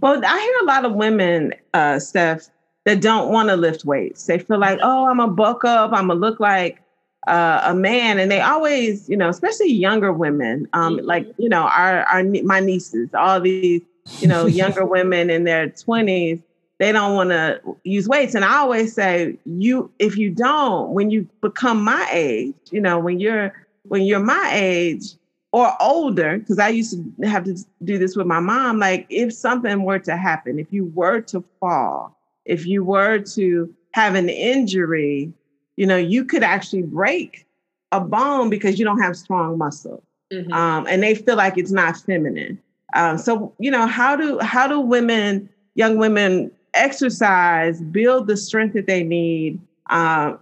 [0.00, 2.48] Well, I hear a lot of women, uh, Steph,
[2.84, 4.26] that don't want to lift weights.
[4.26, 6.82] They feel like, oh, I'm a bulk up, I'm gonna look like
[7.28, 11.06] uh, a man, and they always, you know, especially younger women, um, mm-hmm.
[11.06, 13.82] like you know, our our my nieces, all these,
[14.18, 16.40] you know, younger women in their twenties,
[16.82, 21.10] they don't want to use weights, and I always say, you, if you don't, when
[21.10, 23.52] you become my age, you know, when you're
[23.84, 25.14] when you're my age,
[25.52, 28.80] or older, because I used to have to do this with my mom.
[28.80, 33.72] Like, if something were to happen, if you were to fall, if you were to
[33.92, 35.32] have an injury,
[35.76, 37.46] you know, you could actually break
[37.92, 40.02] a bone because you don't have strong muscle.
[40.32, 40.52] Mm-hmm.
[40.52, 42.58] Um, and they feel like it's not feminine.
[42.94, 48.74] Um, so, you know, how do how do women, young women, exercise, build the strength
[48.74, 50.36] that they need uh,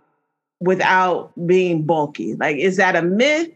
[0.60, 2.34] without being bulky?
[2.34, 3.50] Like, is that a myth?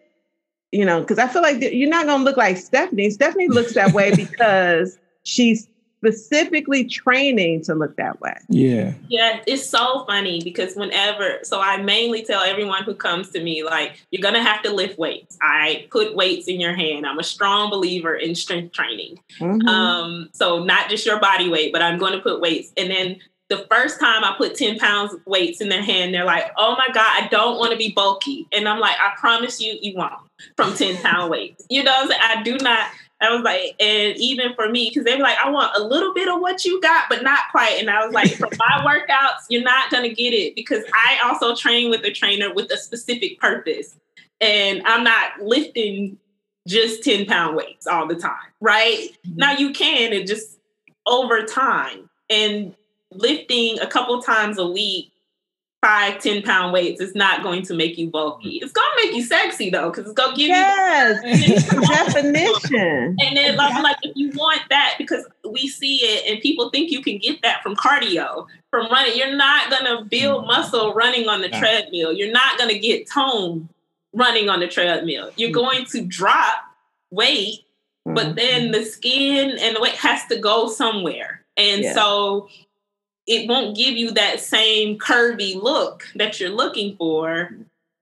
[0.74, 3.08] you know, because I feel like you're not going to look like Stephanie.
[3.10, 5.68] Stephanie looks that way because she's
[6.04, 8.36] specifically training to look that way.
[8.48, 8.94] Yeah.
[9.08, 13.64] Yeah, it's so funny because whenever, so I mainly tell everyone who comes to me,
[13.64, 15.38] like, you're going to have to lift weights.
[15.40, 17.06] I put weights in your hand.
[17.06, 19.18] I'm a strong believer in strength training.
[19.40, 19.66] Mm-hmm.
[19.66, 22.72] Um, so not just your body weight, but I'm going to put weights.
[22.76, 23.16] And then
[23.48, 26.76] the first time I put 10 pounds of weights in their hand, they're like, oh
[26.76, 28.46] my God, I don't want to be bulky.
[28.52, 30.12] And I'm like, I promise you, you won't
[30.56, 31.64] from 10 pound weights.
[31.70, 32.90] You know i do not.
[33.20, 36.12] I was like, and even for me, because they were like, I want a little
[36.12, 37.78] bit of what you got, but not quite.
[37.78, 41.18] And I was like, for my workouts, you're not going to get it because I
[41.24, 43.96] also train with a trainer with a specific purpose.
[44.40, 46.18] And I'm not lifting
[46.66, 49.10] just 10 pound weights all the time, right?
[49.26, 49.36] Mm-hmm.
[49.36, 50.58] Now you can, it just
[51.06, 52.10] over time.
[52.28, 52.74] And
[53.12, 55.12] lifting a couple times a week
[55.84, 58.58] five, 10 pound weights is not going to make you bulky.
[58.62, 63.16] It's gonna make you sexy though, because it's gonna give yes, you definition.
[63.20, 66.90] And then like, like if you want that, because we see it and people think
[66.90, 69.14] you can get that from cardio, from running.
[69.14, 70.46] You're not gonna build mm-hmm.
[70.46, 72.14] muscle running on the treadmill.
[72.14, 73.68] You're not gonna get tone
[74.14, 75.32] running on the treadmill.
[75.36, 75.54] You're mm-hmm.
[75.54, 76.64] going to drop
[77.10, 77.60] weight,
[78.06, 78.34] but mm-hmm.
[78.36, 81.44] then the skin and the weight has to go somewhere.
[81.58, 81.92] And yeah.
[81.92, 82.48] so
[83.26, 87.50] it won't give you that same curvy look that you're looking for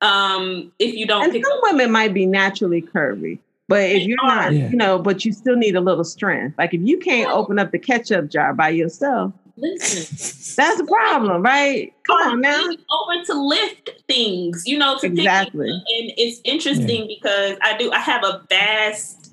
[0.01, 1.25] um, if you don't.
[1.25, 1.61] And some up.
[1.63, 4.69] women might be naturally curvy, but if you're not, yeah.
[4.69, 6.59] you know, but you still need a little strength.
[6.59, 11.43] Like if you can't open up the ketchup jar by yourself, listen, that's a problem,
[11.43, 11.93] right?
[12.05, 12.61] Come on now.
[12.61, 15.71] Over to lift things, you know, to exactly.
[15.71, 17.17] and it's interesting yeah.
[17.17, 17.93] because I do.
[17.93, 19.33] I have a vast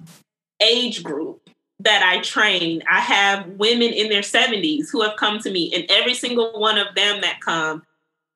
[0.61, 1.48] age group
[1.81, 5.85] that I train, I have women in their 70s who have come to me, and
[5.89, 7.83] every single one of them that come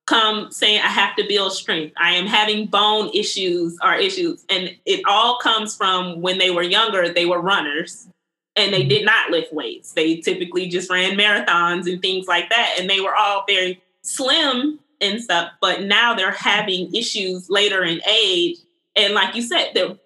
[0.05, 1.93] come saying I have to build strength.
[1.97, 4.43] I am having bone issues or issues.
[4.49, 8.07] And it all comes from when they were younger, they were runners.
[8.55, 9.93] and they did not lift weights.
[9.93, 12.77] They typically just ran marathons and things like that.
[12.79, 18.01] And they were all very slim and stuff, but now they're having issues later in
[18.07, 18.57] age.
[18.95, 19.97] And like you said, they're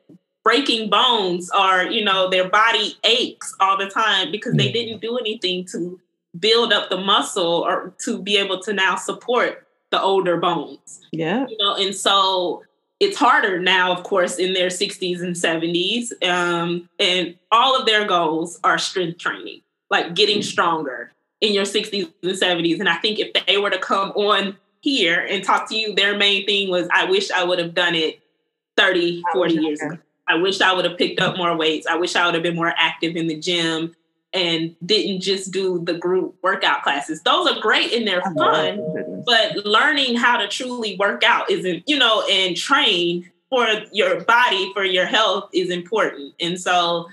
[0.47, 5.17] breaking bones or, you know, their body aches all the time because they didn't do
[5.17, 5.99] anything to
[6.39, 11.01] build up the muscle or to be able to now support the older bones.
[11.11, 11.45] Yeah.
[11.49, 12.63] You know, and so
[13.01, 16.13] it's harder now, of course, in their 60s and 70s.
[16.25, 22.09] Um, and all of their goals are strength training, like getting stronger in your 60s
[22.23, 22.79] and 70s.
[22.79, 26.17] And I think if they were to come on here and talk to you, their
[26.17, 28.21] main thing was, I wish I would have done it
[28.77, 29.97] 30, 40 years ago.
[30.27, 31.87] I wish I would have picked up more weights.
[31.87, 33.95] I wish I would have been more active in the gym
[34.33, 37.21] and didn't just do the group workout classes.
[37.23, 41.97] Those are great and they're fun, but learning how to truly work out isn't, you
[41.97, 46.33] know, and train for your body, for your health is important.
[46.39, 47.07] And so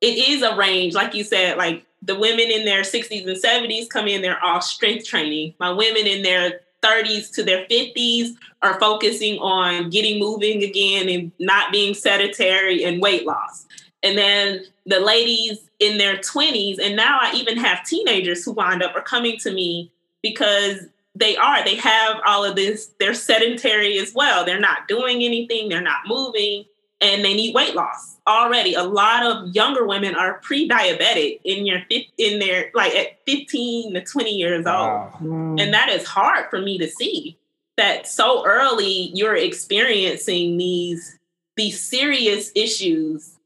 [0.00, 3.88] it is a range, like you said, like the women in their 60s and 70s
[3.88, 5.54] come in, they're all strength training.
[5.60, 11.32] My women in their 30s to their 50s are focusing on getting moving again and
[11.38, 13.66] not being sedentary and weight loss.
[14.02, 18.82] And then the ladies in their 20s, and now I even have teenagers who wind
[18.82, 19.90] up are coming to me
[20.22, 24.44] because they are, they have all of this, they're sedentary as well.
[24.44, 26.64] They're not doing anything, they're not moving,
[27.04, 28.74] and they need weight loss already.
[28.74, 31.80] A lot of younger women are pre-diabetic in your
[32.16, 35.12] in their like at 15 to 20 years wow.
[35.20, 35.30] old.
[35.30, 35.62] Mm.
[35.62, 37.36] And that is hard for me to see
[37.76, 41.18] that so early you're experiencing these
[41.56, 43.36] these serious issues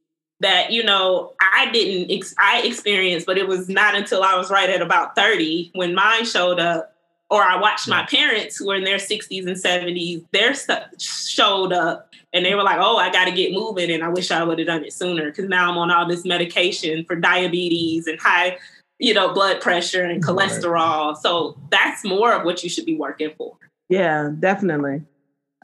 [0.40, 4.50] that you know I didn't ex- I experienced, but it was not until I was
[4.50, 6.94] right at about thirty when mine showed up,
[7.30, 11.72] or I watched my parents who were in their sixties and seventies, their stuff showed
[11.72, 14.42] up, and they were like, "Oh, I got to get moving," and I wish I
[14.44, 18.18] would have done it sooner because now I'm on all this medication for diabetes and
[18.20, 18.58] high,
[18.98, 21.08] you know, blood pressure and cholesterol.
[21.08, 21.16] Right.
[21.18, 23.56] So that's more of what you should be working for.
[23.88, 25.02] Yeah, definitely.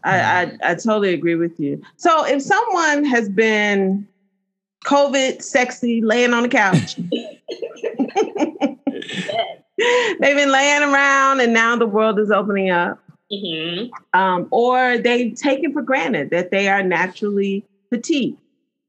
[0.05, 1.83] I, I, I totally agree with you.
[1.96, 4.07] So if someone has been
[4.85, 6.96] COVID sexy, laying on the couch.
[10.20, 13.00] They've been laying around and now the world is opening up.
[13.32, 14.18] Mm-hmm.
[14.18, 18.38] Um, or they've taken for granted that they are naturally petite.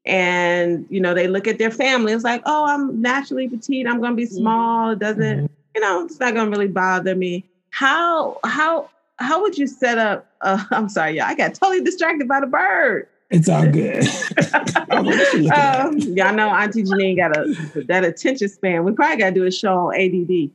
[0.06, 2.13] And, you know, they look at their family.
[2.13, 3.88] It's like, oh, I'm naturally petite.
[3.88, 4.36] I'm going to be mm-hmm.
[4.36, 4.91] small.
[4.91, 5.54] It doesn't, mm-hmm.
[5.74, 7.43] you know, it's not going to really bother me.
[7.71, 10.28] How, how, how would you set up?
[10.41, 13.08] Uh, I'm sorry, yeah, I got totally distracted by the bird.
[13.36, 14.06] It's all good.
[15.52, 18.86] um, y'all know Auntie Janine got a that attention span.
[18.86, 20.52] We probably got to do a show on ADD.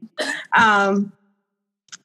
[0.56, 1.12] Um,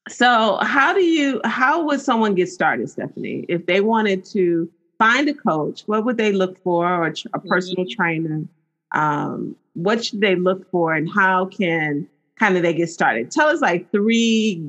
[0.09, 1.39] so how do you?
[1.45, 5.83] How would someone get started, Stephanie, if they wanted to find a coach?
[5.85, 8.01] What would they look for, or a personal mm-hmm.
[8.01, 8.43] trainer?
[8.91, 12.05] Um, what should they look for, and how can
[12.37, 13.31] kind of they get started?
[13.31, 14.61] Tell us like three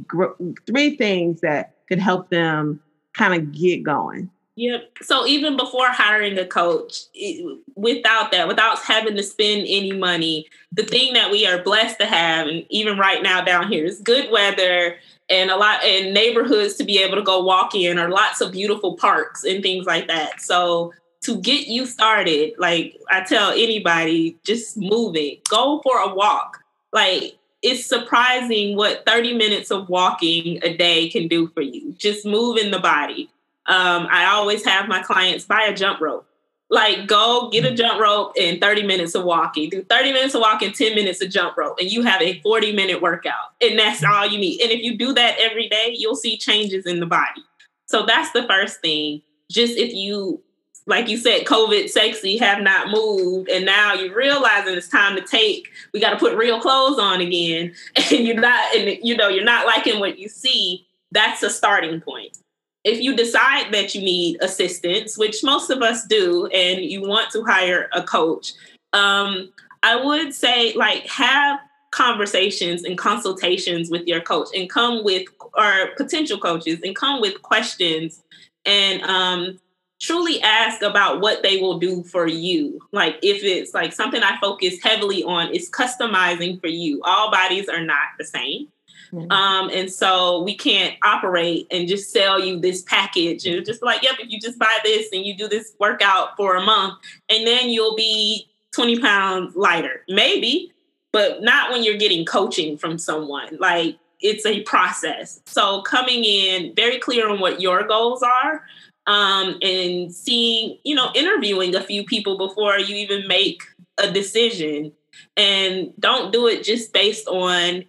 [0.69, 2.81] three things that could help them
[3.12, 4.31] kind of get going.
[4.57, 4.99] Yep.
[5.03, 10.47] So even before hiring a coach, it, without that, without having to spend any money,
[10.73, 14.01] the thing that we are blessed to have, and even right now down here, is
[14.01, 14.97] good weather
[15.29, 18.53] and a lot and neighborhoods to be able to go walk in, or lots of
[18.53, 20.40] beautiful parks and things like that.
[20.40, 25.45] So to get you started, like I tell anybody, just move it.
[25.45, 26.62] go for a walk.
[26.95, 31.92] Like it's surprising what 30 minutes of walking a day can do for you.
[31.99, 33.29] Just moving the body
[33.68, 36.26] um, I always have my clients buy a jump rope.
[36.68, 39.70] Like go get a jump rope in 30 minutes of walking.
[39.70, 42.72] Do 30 minutes of walking, 10 minutes of jump rope, and you have a 40
[42.72, 43.52] minute workout.
[43.61, 44.61] And that's all you need.
[44.61, 47.42] And if you do that every day, you'll see changes in the body.
[47.87, 49.22] So that's the first thing.
[49.48, 50.42] Just if you
[50.88, 55.22] like you said, COVID sexy have not moved, and now you're realizing it's time to
[55.22, 55.68] take.
[55.92, 59.44] We got to put real clothes on again, and you're not, and you know, you're
[59.44, 60.87] not liking what you see.
[61.12, 62.38] That's a starting point
[62.87, 67.33] if you decide that you need assistance, which most of us do, and you want
[67.33, 68.53] to hire a coach,
[68.92, 71.59] um, I would say like have
[71.90, 77.42] conversations and consultations with your coach and come with or potential coaches and come with
[77.42, 78.22] questions
[78.64, 79.59] and um,
[80.01, 82.81] truly ask about what they will do for you.
[82.92, 87.01] Like if it's like something I focus heavily on is customizing for you.
[87.03, 88.68] All bodies are not the same.
[89.12, 94.03] Um, and so we can't operate and just sell you this package and just like,
[94.03, 97.47] yep, if you just buy this and you do this workout for a month, and
[97.47, 100.03] then you'll be 20 pounds lighter.
[100.09, 100.73] Maybe,
[101.12, 103.57] but not when you're getting coaching from someone.
[103.59, 105.40] Like it's a process.
[105.47, 108.62] So coming in very clear on what your goals are.
[109.09, 113.62] Um, and seeing, you know, interviewing a few people before you even make
[113.99, 114.92] a decision
[115.37, 117.85] And don't do it just based on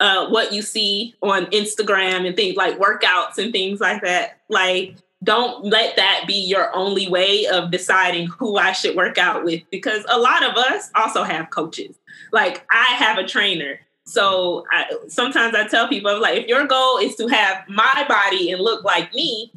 [0.00, 4.40] uh, what you see on Instagram and things like workouts and things like that.
[4.48, 9.44] Like, don't let that be your only way of deciding who I should work out
[9.44, 11.96] with because a lot of us also have coaches.
[12.32, 13.78] Like, I have a trainer.
[14.06, 18.50] So I, sometimes I tell people, like, if your goal is to have my body
[18.50, 19.52] and look like me,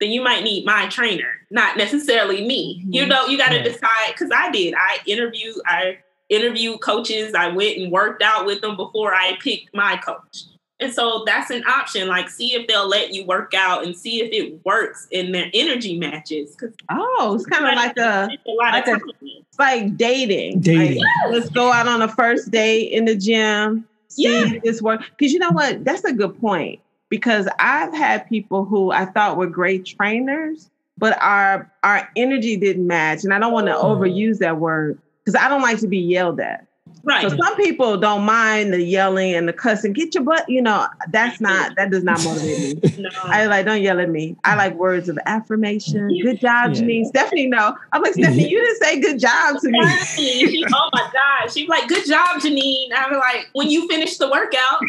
[0.00, 2.80] then you might need my trainer, not necessarily me.
[2.80, 2.92] Mm-hmm.
[2.92, 4.74] You know, you got to decide because I did.
[4.74, 7.34] I interview, I interviewed coaches.
[7.34, 10.44] I went and worked out with them before I picked my coach.
[10.78, 12.06] And so that's an option.
[12.06, 15.50] Like, see if they'll let you work out and see if it works in their
[15.54, 16.54] energy matches.
[16.90, 20.60] Oh, it's kind of like a, a like a, it's like dating.
[20.60, 20.98] Dating.
[20.98, 23.86] Like, let's go out on a first date in the gym.
[24.08, 24.58] See yeah.
[24.62, 25.02] this work.
[25.16, 25.82] Because you know what?
[25.82, 26.80] That's a good point.
[27.08, 32.86] Because I've had people who I thought were great trainers, but our our energy didn't
[32.86, 33.24] match.
[33.24, 33.96] And I don't want to oh.
[33.96, 36.66] overuse that word because I don't like to be yelled at.
[37.02, 37.28] Right.
[37.28, 39.92] So some people don't mind the yelling and the cussing.
[39.92, 43.02] Get your butt, you know, that's not that does not motivate me.
[43.02, 43.10] no.
[43.24, 44.36] I like don't yell at me.
[44.42, 46.08] I like words of affirmation.
[46.22, 46.82] Good job, yeah.
[46.82, 47.06] Janine.
[47.06, 47.76] Stephanie, no.
[47.92, 49.88] I'm like, Stephanie, you didn't say good job to me.
[50.16, 51.52] She, oh my God.
[51.52, 52.88] She's like, good job, Janine.
[52.96, 54.80] I'm like, when you finish the workout.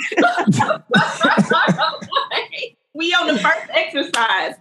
[2.98, 4.56] we on the first exercise.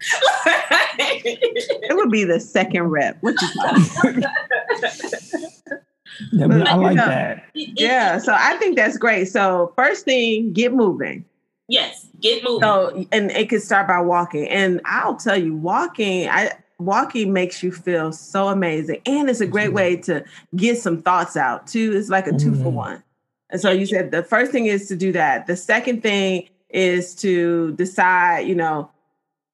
[1.88, 3.16] it would be the second rep.
[3.22, 3.48] What you
[6.32, 7.44] yeah, I like that.
[7.54, 9.28] Yeah, so I think that's great.
[9.28, 11.24] So first thing, get moving.
[11.68, 12.62] Yes, get moving.
[12.62, 14.46] So and it could start by walking.
[14.48, 19.00] And I'll tell you, walking, I walking makes you feel so amazing.
[19.06, 19.76] And it's a great mm-hmm.
[19.76, 21.96] way to get some thoughts out too.
[21.96, 22.62] It's like a two mm-hmm.
[22.62, 23.02] for one.
[23.50, 25.46] And so you said the first thing is to do that.
[25.46, 28.90] The second thing is to decide, you know,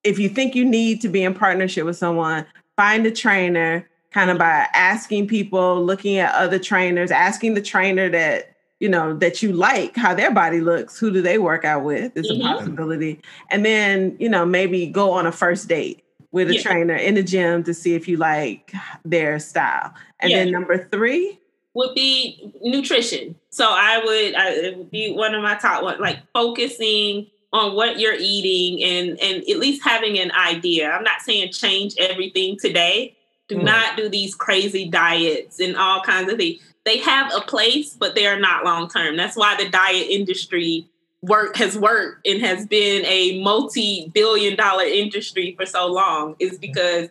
[0.03, 2.45] if you think you need to be in partnership with someone,
[2.77, 8.11] find a trainer kind of by asking people, looking at other trainers, asking the trainer
[8.11, 8.49] that
[8.81, 12.17] you know that you like how their body looks who do they work out with
[12.17, 12.45] is mm-hmm.
[12.45, 13.21] a possibility
[13.53, 16.63] and then you know maybe go on a first date with a yeah.
[16.63, 18.73] trainer in the gym to see if you like
[19.05, 20.39] their style and yeah.
[20.39, 21.39] then number three
[21.75, 26.01] would be nutrition so i would I, it would be one of my top one
[26.01, 31.21] like focusing on what you're eating and and at least having an idea i'm not
[31.23, 33.17] saying change everything today
[33.53, 33.65] do mm.
[33.65, 36.61] not do these crazy diets and all kinds of things.
[36.85, 39.17] They have a place, but they are not long term.
[39.17, 40.89] That's why the diet industry
[41.23, 47.09] work has worked and has been a multi-billion dollar industry for so long is because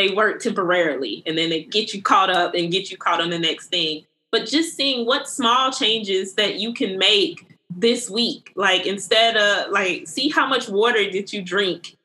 [0.00, 3.30] they work temporarily and then they get you caught up and get you caught on
[3.30, 4.04] the next thing.
[4.32, 9.70] But just seeing what small changes that you can make this week, like instead of
[9.70, 11.96] like see how much water did you drink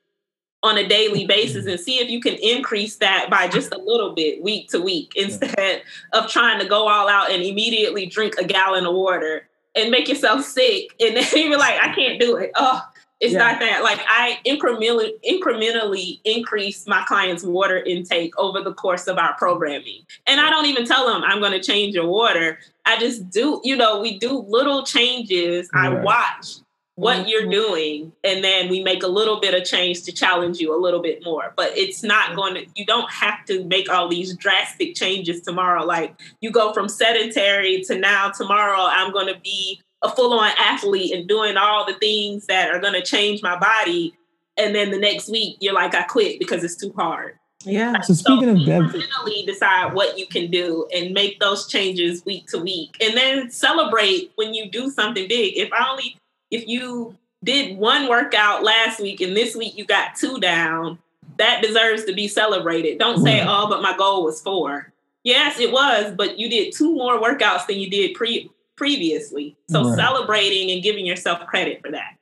[0.61, 1.27] on a daily mm-hmm.
[1.27, 4.81] basis and see if you can increase that by just a little bit week to
[4.81, 9.47] week instead of trying to go all out and immediately drink a gallon of water
[9.75, 12.51] and make yourself sick and then you're like i can't do it.
[12.55, 12.81] Oh
[13.19, 13.39] it's yeah.
[13.39, 19.17] not that like i incrementally incrementally increase my clients water intake over the course of
[19.17, 20.01] our programming.
[20.27, 22.59] And i don't even tell them i'm going to change your water.
[22.85, 25.69] I just do you know we do little changes.
[25.73, 25.91] Right.
[25.91, 26.55] i watch
[26.95, 27.27] what mm-hmm.
[27.27, 30.79] you're doing and then we make a little bit of change to challenge you a
[30.79, 31.53] little bit more.
[31.55, 35.85] But it's not going to you don't have to make all these drastic changes tomorrow.
[35.85, 41.13] Like you go from sedentary to now tomorrow i'm going to be a full-on athlete
[41.13, 44.13] and doing all the things that are going to change my body
[44.57, 47.99] and then the next week you're like i quit because it's too hard yeah.
[48.01, 52.47] So speaking so of mentally decide what you can do and make those changes week
[52.47, 55.57] to week, and then celebrate when you do something big.
[55.57, 56.17] If I only
[56.51, 60.99] if you did one workout last week and this week you got two down,
[61.37, 62.99] that deserves to be celebrated.
[62.99, 64.91] Don't say, "Oh, but my goal was four.
[65.23, 69.57] Yes, it was, but you did two more workouts than you did pre previously.
[69.69, 69.97] So right.
[69.97, 72.17] celebrating and giving yourself credit for that.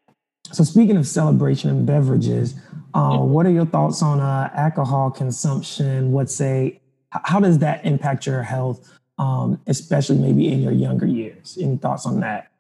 [0.52, 2.56] So speaking of celebration and beverages,
[2.94, 6.12] uh, what are your thoughts on uh, alcohol consumption?
[6.12, 11.58] What's a how does that impact your health, um, especially maybe in your younger years?
[11.62, 12.52] Any thoughts on that?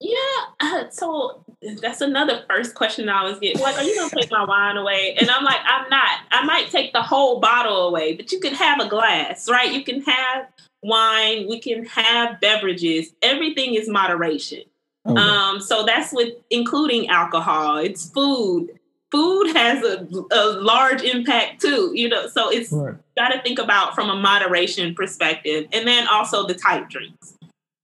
[0.00, 0.16] Yeah,
[0.60, 1.44] uh, so
[1.82, 3.60] that's another first question I always get.
[3.60, 5.16] Like, are you gonna take my wine away?
[5.18, 6.20] And I'm like, I'm not.
[6.30, 9.72] I might take the whole bottle away, but you can have a glass, right?
[9.72, 10.46] You can have
[10.82, 11.46] wine.
[11.48, 13.12] We can have beverages.
[13.22, 14.62] Everything is moderation.
[15.06, 15.20] Okay.
[15.20, 17.78] Um, so that's with including alcohol.
[17.78, 18.78] It's food.
[19.10, 22.28] Food has a, a large impact too, you know.
[22.28, 22.94] So it's right.
[23.16, 27.34] got to think about from a moderation perspective, and then also the type drinks.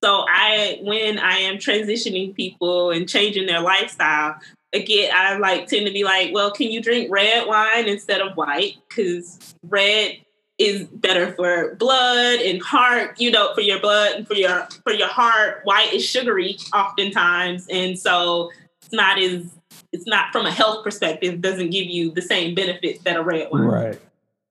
[0.02, 4.36] So I, when I am transitioning people and changing their lifestyle,
[4.74, 8.36] again, I like tend to be like, well, can you drink red wine instead of
[8.36, 8.76] white?
[8.86, 10.18] Because red
[10.58, 14.92] is better for blood and heart, you know, for your blood and for your for
[14.92, 15.60] your heart.
[15.64, 18.50] White is sugary oftentimes, and so
[18.80, 19.46] it's not as
[19.92, 23.48] it's not from a health perspective doesn't give you the same benefits that a red
[23.50, 24.00] wine Right.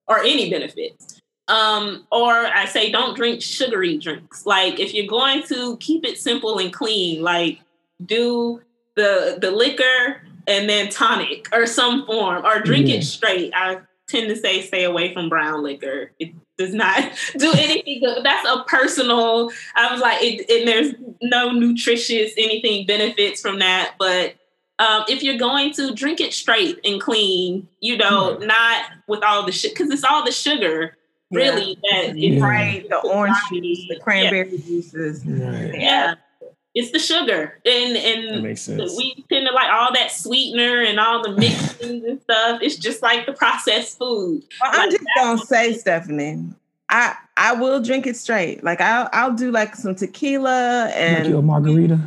[0.08, 1.22] or any benefits.
[1.50, 4.46] Um, or I say don't drink sugary drinks.
[4.46, 7.60] Like if you're going to keep it simple and clean, like
[8.06, 8.62] do
[8.96, 12.96] the the liquor and then tonic or some form, or drink Yeah.
[12.96, 13.54] it straight.
[13.56, 16.12] I tend to say stay away from brown liquor.
[16.20, 18.24] It does not do anything good.
[18.24, 19.52] That's a personal.
[19.76, 24.36] I was like, it, and there's no nutritious anything benefits from that, but
[24.80, 29.46] um, if you're going to drink it straight and clean, you know, not with all
[29.46, 30.98] the shit, because it's all the sugar,
[31.32, 32.36] really, that Yeah.
[32.38, 35.24] is Right, the orange juice, the cranberry juices.
[35.26, 35.76] Right.
[35.80, 36.16] Yeah,
[36.76, 38.96] it's the sugar, and That and makes sense.
[38.98, 42.62] we tend to like all that sweetener and all the mixings and stuff.
[42.62, 44.44] It's just like the processed food.
[44.62, 46.44] Well, I'm Like just gonna say, Stephanie,
[46.90, 48.64] I I will drink it straight.
[48.64, 52.00] Like I'll I'll do like some tequila Like and your margarita.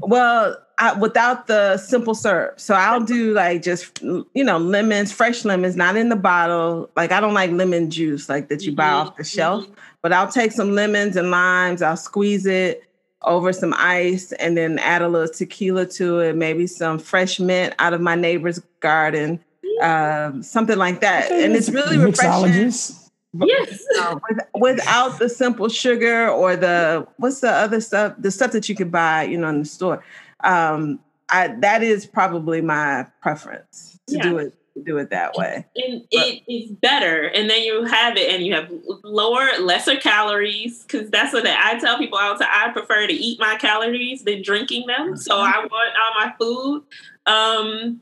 [0.00, 2.58] well, I, without the simple syrup.
[2.58, 6.90] So I'll do like just you know lemons, fresh lemons, not in the bottle.
[6.96, 9.64] Like I don't like lemon juice like that you buy Mhm, off the shelf.
[9.66, 9.74] mhm.
[10.02, 11.80] But I'll take some lemons and limes.
[11.82, 12.84] I'll squeeze it
[13.26, 16.36] over some ice and then add a little tequila to it.
[16.36, 19.40] Maybe some fresh mint out of my neighbor's garden,
[19.82, 21.30] um, something like that.
[21.30, 23.10] and it's really refreshing Mixologist.
[23.34, 23.84] Yes.
[23.98, 28.68] uh, with, without the simple sugar or the what's the other stuff the stuff that
[28.68, 30.04] you could buy you know in the store
[30.44, 31.00] um
[31.30, 35.64] i that is probably my preference to do it do it that way.
[35.76, 38.70] And it is better and then you have it and you have
[39.02, 42.52] lower lesser calories because that's what i tell people all the time.
[42.52, 46.82] I prefer to eat my calories than drinking them so i want all my food.
[47.26, 48.00] Um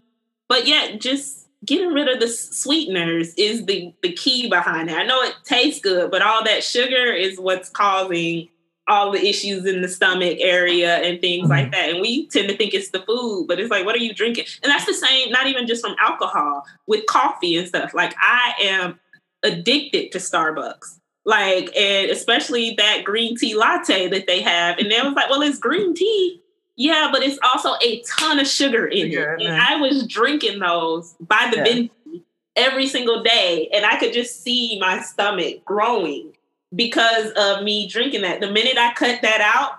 [0.49, 4.97] but yeah just getting rid of the sweeteners is the the key behind it.
[4.97, 8.49] I know it tastes good but all that sugar is what's causing
[8.93, 11.71] all the issues in the stomach area and things like mm-hmm.
[11.71, 11.89] that.
[11.89, 14.45] And we tend to think it's the food, but it's like, what are you drinking?
[14.63, 17.95] And that's the same, not even just from alcohol, with coffee and stuff.
[17.95, 19.01] Like I am
[19.43, 20.99] addicted to Starbucks.
[21.25, 24.77] Like, and especially that green tea latte that they have.
[24.79, 26.43] And they was like, well, it's green tea.
[26.77, 29.47] Yeah, but it's also a ton of sugar in Sugar, it.
[29.47, 29.61] And.
[29.61, 32.21] I was drinking those by the Yeah.
[32.55, 33.71] Every single day.
[33.73, 36.35] And I could just see my stomach growing
[36.75, 38.41] because of me drinking that.
[38.41, 39.79] The minute I cut that out,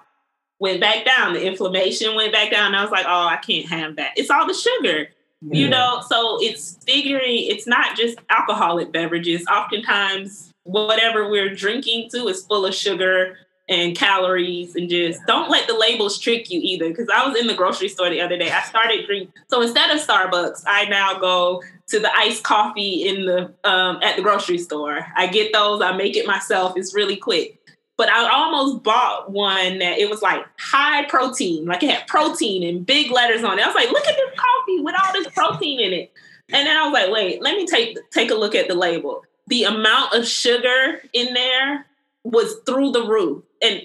[0.59, 1.33] went back down.
[1.33, 2.73] The inflammation went back down.
[2.73, 4.13] I was like, oh, I can't have that.
[4.15, 5.09] It's all the sugar,
[5.41, 6.01] you know?
[6.07, 9.45] So it's figuring it's not just alcoholic beverages.
[9.51, 13.37] Oftentimes, whatever we're drinking too is full of sugar
[13.67, 16.87] and calories and just don't let the labels trick you either.
[16.87, 18.49] Because I was in the grocery store the other day.
[18.49, 19.33] I started drinking.
[19.47, 21.61] So instead of Starbucks, I now go
[21.93, 25.05] to the iced coffee in the um, at the grocery store.
[25.15, 25.81] I get those.
[25.81, 26.73] I make it myself.
[26.75, 27.59] It's really quick.
[27.97, 32.63] But I almost bought one that it was like high protein, like it had protein
[32.63, 33.63] and big letters on it.
[33.63, 36.11] I was like, look at this coffee with all this protein in it.
[36.51, 39.23] And then I was like, wait, let me take take a look at the label.
[39.47, 41.85] The amount of sugar in there
[42.23, 43.83] was through the roof and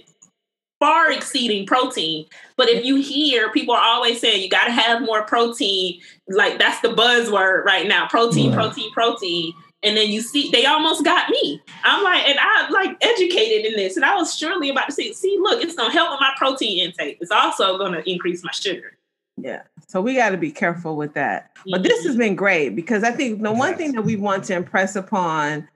[0.81, 2.25] far exceeding protein.
[2.59, 6.59] But if you hear people are always saying you got to have more protein, like
[6.59, 8.57] that's the buzzword right now protein, Right.
[8.57, 9.55] protein, protein.
[9.85, 11.63] And then you see, they almost got me.
[11.85, 13.95] I'm like, and I'm like educated in this.
[13.97, 16.33] And I was surely about to say, see, look, it's going to help with my
[16.37, 17.19] protein intake.
[17.21, 18.99] It's also going to increase my sugar.
[19.41, 23.05] yeah so we got to be careful with that but this has been great because
[23.05, 25.67] i think the one thing that we want to impress upon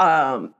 [0.00, 0.52] um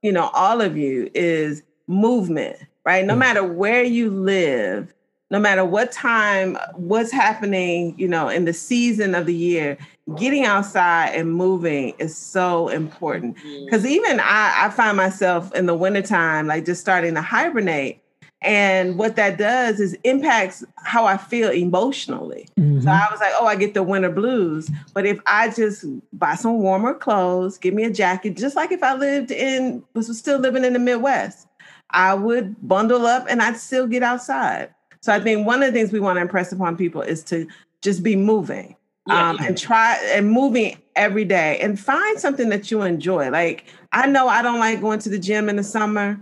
[0.00, 3.18] you know all of you is movement right no Mm.
[3.18, 4.94] matter where you live
[5.30, 9.76] no matter what time what's happening you know in the season of the year
[10.16, 15.74] getting outside and moving is so important because even I, I find myself in the
[15.74, 18.00] wintertime like just starting to hibernate
[18.40, 22.82] and what that does is impacts how i feel emotionally Mhm.
[22.84, 24.70] so I was like, oh, I get the winter blues.
[24.94, 28.82] But if I just buy some warmer clothes, give me a jacket, just like if
[28.82, 31.46] I lived in, was still living in the Midwest,
[31.90, 34.70] I would bundle up and I'd still get outside.
[35.00, 37.46] So I think one of the things we want to impress upon people is to
[37.82, 38.76] just be moving
[39.06, 39.30] Yeah.
[39.30, 43.30] um, and try and moving every day and find something that you enjoy.
[43.30, 46.18] Like I know I don't like going to the gym in the summer.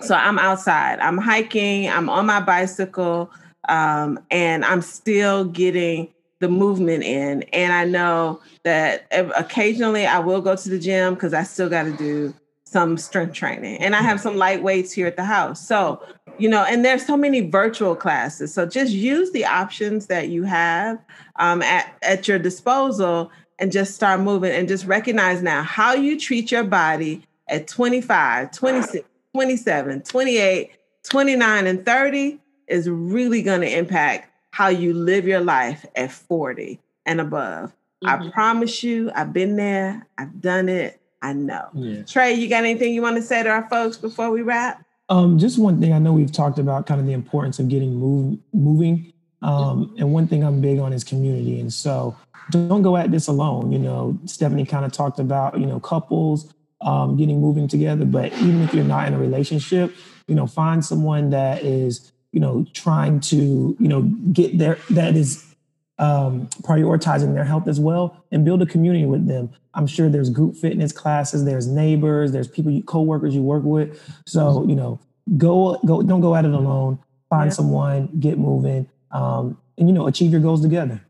[0.00, 3.30] So I'm outside, I'm hiking, I'm on my bicycle,
[3.68, 6.08] um, and I'm still getting
[6.40, 7.44] the movement in.
[7.52, 11.84] And I know that occasionally I will go to the gym because I still got
[11.84, 12.34] to do
[12.64, 13.80] some strength training.
[13.80, 15.64] And I have some light weights here at the house.
[15.64, 16.02] So,
[16.38, 18.52] you know, and there's so many virtual classes.
[18.52, 20.98] So just use the options that you have
[21.36, 26.18] um, at, at your disposal and just start moving and just recognize now how you
[26.18, 30.70] treat your body at 25, 26, 27, 28,
[31.04, 36.80] 29, and 30 is really going to impact how you live your life at 40
[37.06, 37.74] and above.
[38.04, 38.28] Mm-hmm.
[38.28, 41.68] I promise you, I've been there, I've done it, I know.
[41.74, 42.02] Yeah.
[42.02, 44.83] Trey, you got anything you want to say to our folks before we wrap?
[45.08, 47.94] Um, just one thing I know we've talked about kind of the importance of getting
[47.94, 49.12] move, moving.
[49.42, 51.60] Um, and one thing I'm big on is community.
[51.60, 52.16] And so
[52.50, 53.72] don't go at this alone.
[53.72, 58.32] You know, Stephanie kind of talked about, you know, couples um, getting moving together, but
[58.34, 59.94] even if you're not in a relationship,
[60.28, 64.02] you know, find someone that is, you know, trying to, you know,
[64.32, 65.53] get there, that is
[65.98, 69.50] um, prioritizing their health as well and build a community with them.
[69.74, 74.00] I'm sure there's group fitness classes, there's neighbors, there's people, you, coworkers you work with.
[74.26, 75.00] So, you know,
[75.36, 76.98] go, go, don't go at it alone.
[77.30, 77.54] Find yeah.
[77.54, 81.00] someone, get moving, um, and, you know, achieve your goals together.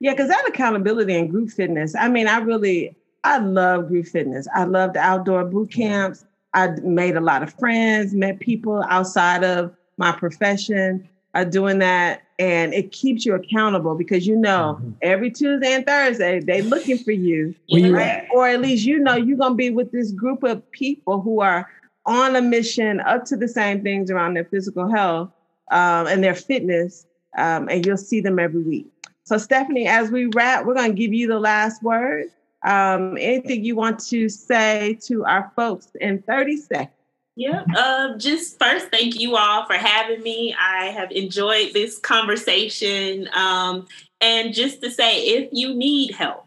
[0.00, 4.46] Yeah, because that accountability and group fitness, I mean, I really, I love group fitness.
[4.54, 6.24] I love the outdoor boot camps.
[6.52, 12.22] I made a lot of friends, met people outside of my profession are doing that.
[12.38, 14.90] And it keeps you accountable because you know mm-hmm.
[15.02, 18.26] every Tuesday and Thursday they looking for you, right?
[18.34, 21.68] Or at least you know you're gonna be with this group of people who are
[22.06, 25.30] on a mission up to the same things around their physical health
[25.70, 27.06] um, and their fitness,
[27.38, 28.86] um, and you'll see them every week.
[29.24, 32.26] So, Stephanie, as we wrap, we're going to give you the last word.
[32.62, 36.90] Um, anything you want to say to our folks in 30 seconds?
[37.36, 40.54] Yeah, uh, just first, thank you all for having me.
[40.58, 43.28] I have enjoyed this conversation.
[43.34, 43.88] Um,
[44.20, 46.46] and just to say, if you need help,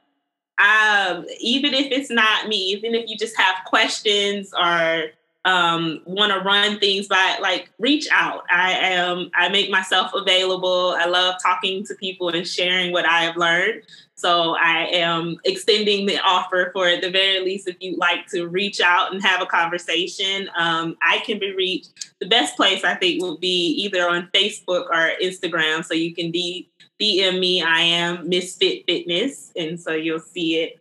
[0.57, 5.07] um, even if it's not me, even if you just have questions or
[5.43, 8.43] um, want to run things by, like reach out.
[8.49, 10.95] I am, I make myself available.
[10.97, 13.83] I love talking to people and sharing what I have learned.
[14.17, 18.47] So I am extending the offer for at the very least, if you'd like to
[18.47, 22.09] reach out and have a conversation, um, I can be reached.
[22.19, 25.85] The best place I think would be either on Facebook or Instagram.
[25.85, 27.61] So you can DM me.
[27.61, 29.51] I am Misfit Fitness.
[29.55, 30.79] And so you'll see it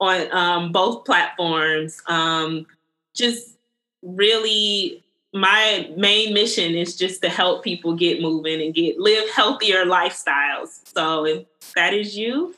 [0.00, 2.00] on um, both platforms.
[2.06, 2.66] Um,
[3.14, 3.58] just
[4.02, 9.84] really my main mission is just to help people get moving and get live healthier
[9.84, 10.80] lifestyles.
[10.94, 11.44] So if
[11.76, 12.54] that is you,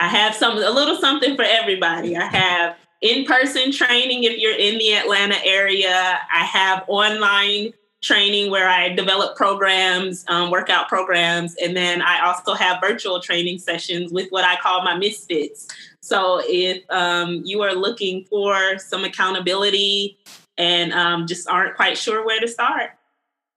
[0.00, 2.16] I have some a little something for everybody.
[2.16, 6.20] I have in-person training if you're in the Atlanta area.
[6.34, 7.72] I have online
[8.02, 13.58] training where I develop programs, um, workout programs, and then I also have virtual training
[13.58, 15.68] sessions with what I call my misfits.
[16.00, 20.18] So if um, you are looking for some accountability
[20.58, 22.90] and um, just aren't quite sure where to start,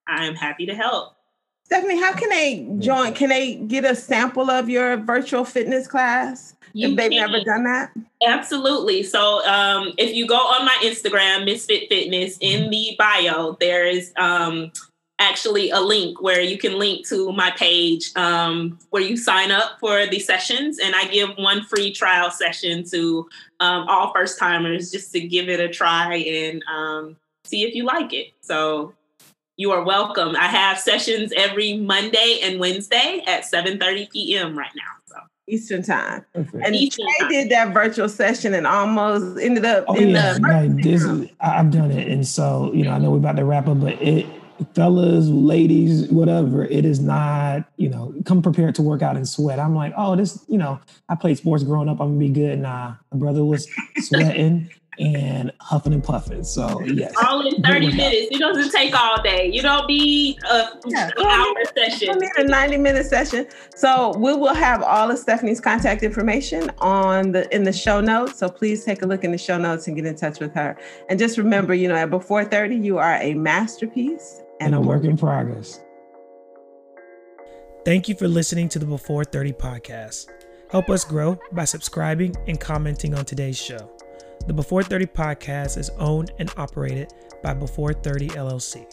[0.08, 1.17] I'm happy to help.
[1.68, 3.14] Stephanie, how can they join?
[3.14, 7.30] Can they get a sample of your virtual fitness class you if they've can.
[7.30, 7.92] never done that?
[8.26, 9.04] Absolutely.
[9.04, 14.14] So um, if you go on my Instagram, Misfit Fitness, in the bio, there is
[14.16, 14.72] um,
[15.20, 19.78] actually a link where you can link to my page um, where you sign up
[19.82, 20.80] for the sessions.
[20.80, 23.28] And I give one free trial session to
[23.60, 27.84] um, all first timers just to give it a try and um, see if you
[27.84, 28.28] like it.
[28.40, 28.94] So
[29.58, 30.36] you are welcome.
[30.36, 34.58] I have sessions every Monday and Wednesday at 7:30 p.m.
[34.58, 34.84] right now.
[35.08, 35.16] So
[35.48, 36.24] Eastern time.
[36.34, 36.64] Perfect.
[36.66, 40.34] And Eastern I did that virtual session and almost ended up oh, in yeah.
[40.34, 42.08] the this is, I've done it.
[42.08, 44.28] And so, you know, I know we're about to wrap up, but it
[44.74, 49.60] fellas, ladies, whatever, it is not, you know, come prepared to work out and sweat.
[49.60, 50.80] I'm like, oh, this, you know,
[51.10, 52.00] I played sports growing up.
[52.00, 52.60] I'm gonna be good.
[52.60, 54.70] Nah, my brother was sweating
[55.00, 56.44] and huffing and puffing.
[56.44, 58.28] So yes, all in thirty minutes.
[58.32, 59.50] It doesn't take all day.
[59.52, 62.10] You don't need a yeah, hour session.
[62.10, 63.48] You need a ninety minute session.
[63.76, 68.40] So we will have all of Stephanie's contact information on the in the show notes.
[68.40, 70.78] So please take a look in the show notes and get in touch with her.
[71.10, 74.88] And just remember, you know, at before thirty, you are a masterpiece and, and a
[74.88, 75.82] work in progress.
[77.86, 80.28] Thank you for listening to the Before 30 podcast.
[80.70, 83.97] Help us grow by subscribing and commenting on today's show.
[84.46, 87.14] The Before 30 podcast is owned and operated
[87.44, 88.86] by Before 30 LLC.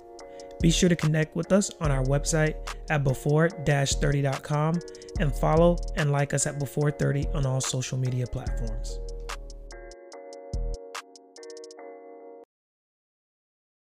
[0.61, 2.55] Be sure to connect with us on our website
[2.89, 4.81] at before-30.com
[5.21, 8.99] and follow and like us at Before 30 on all social media platforms.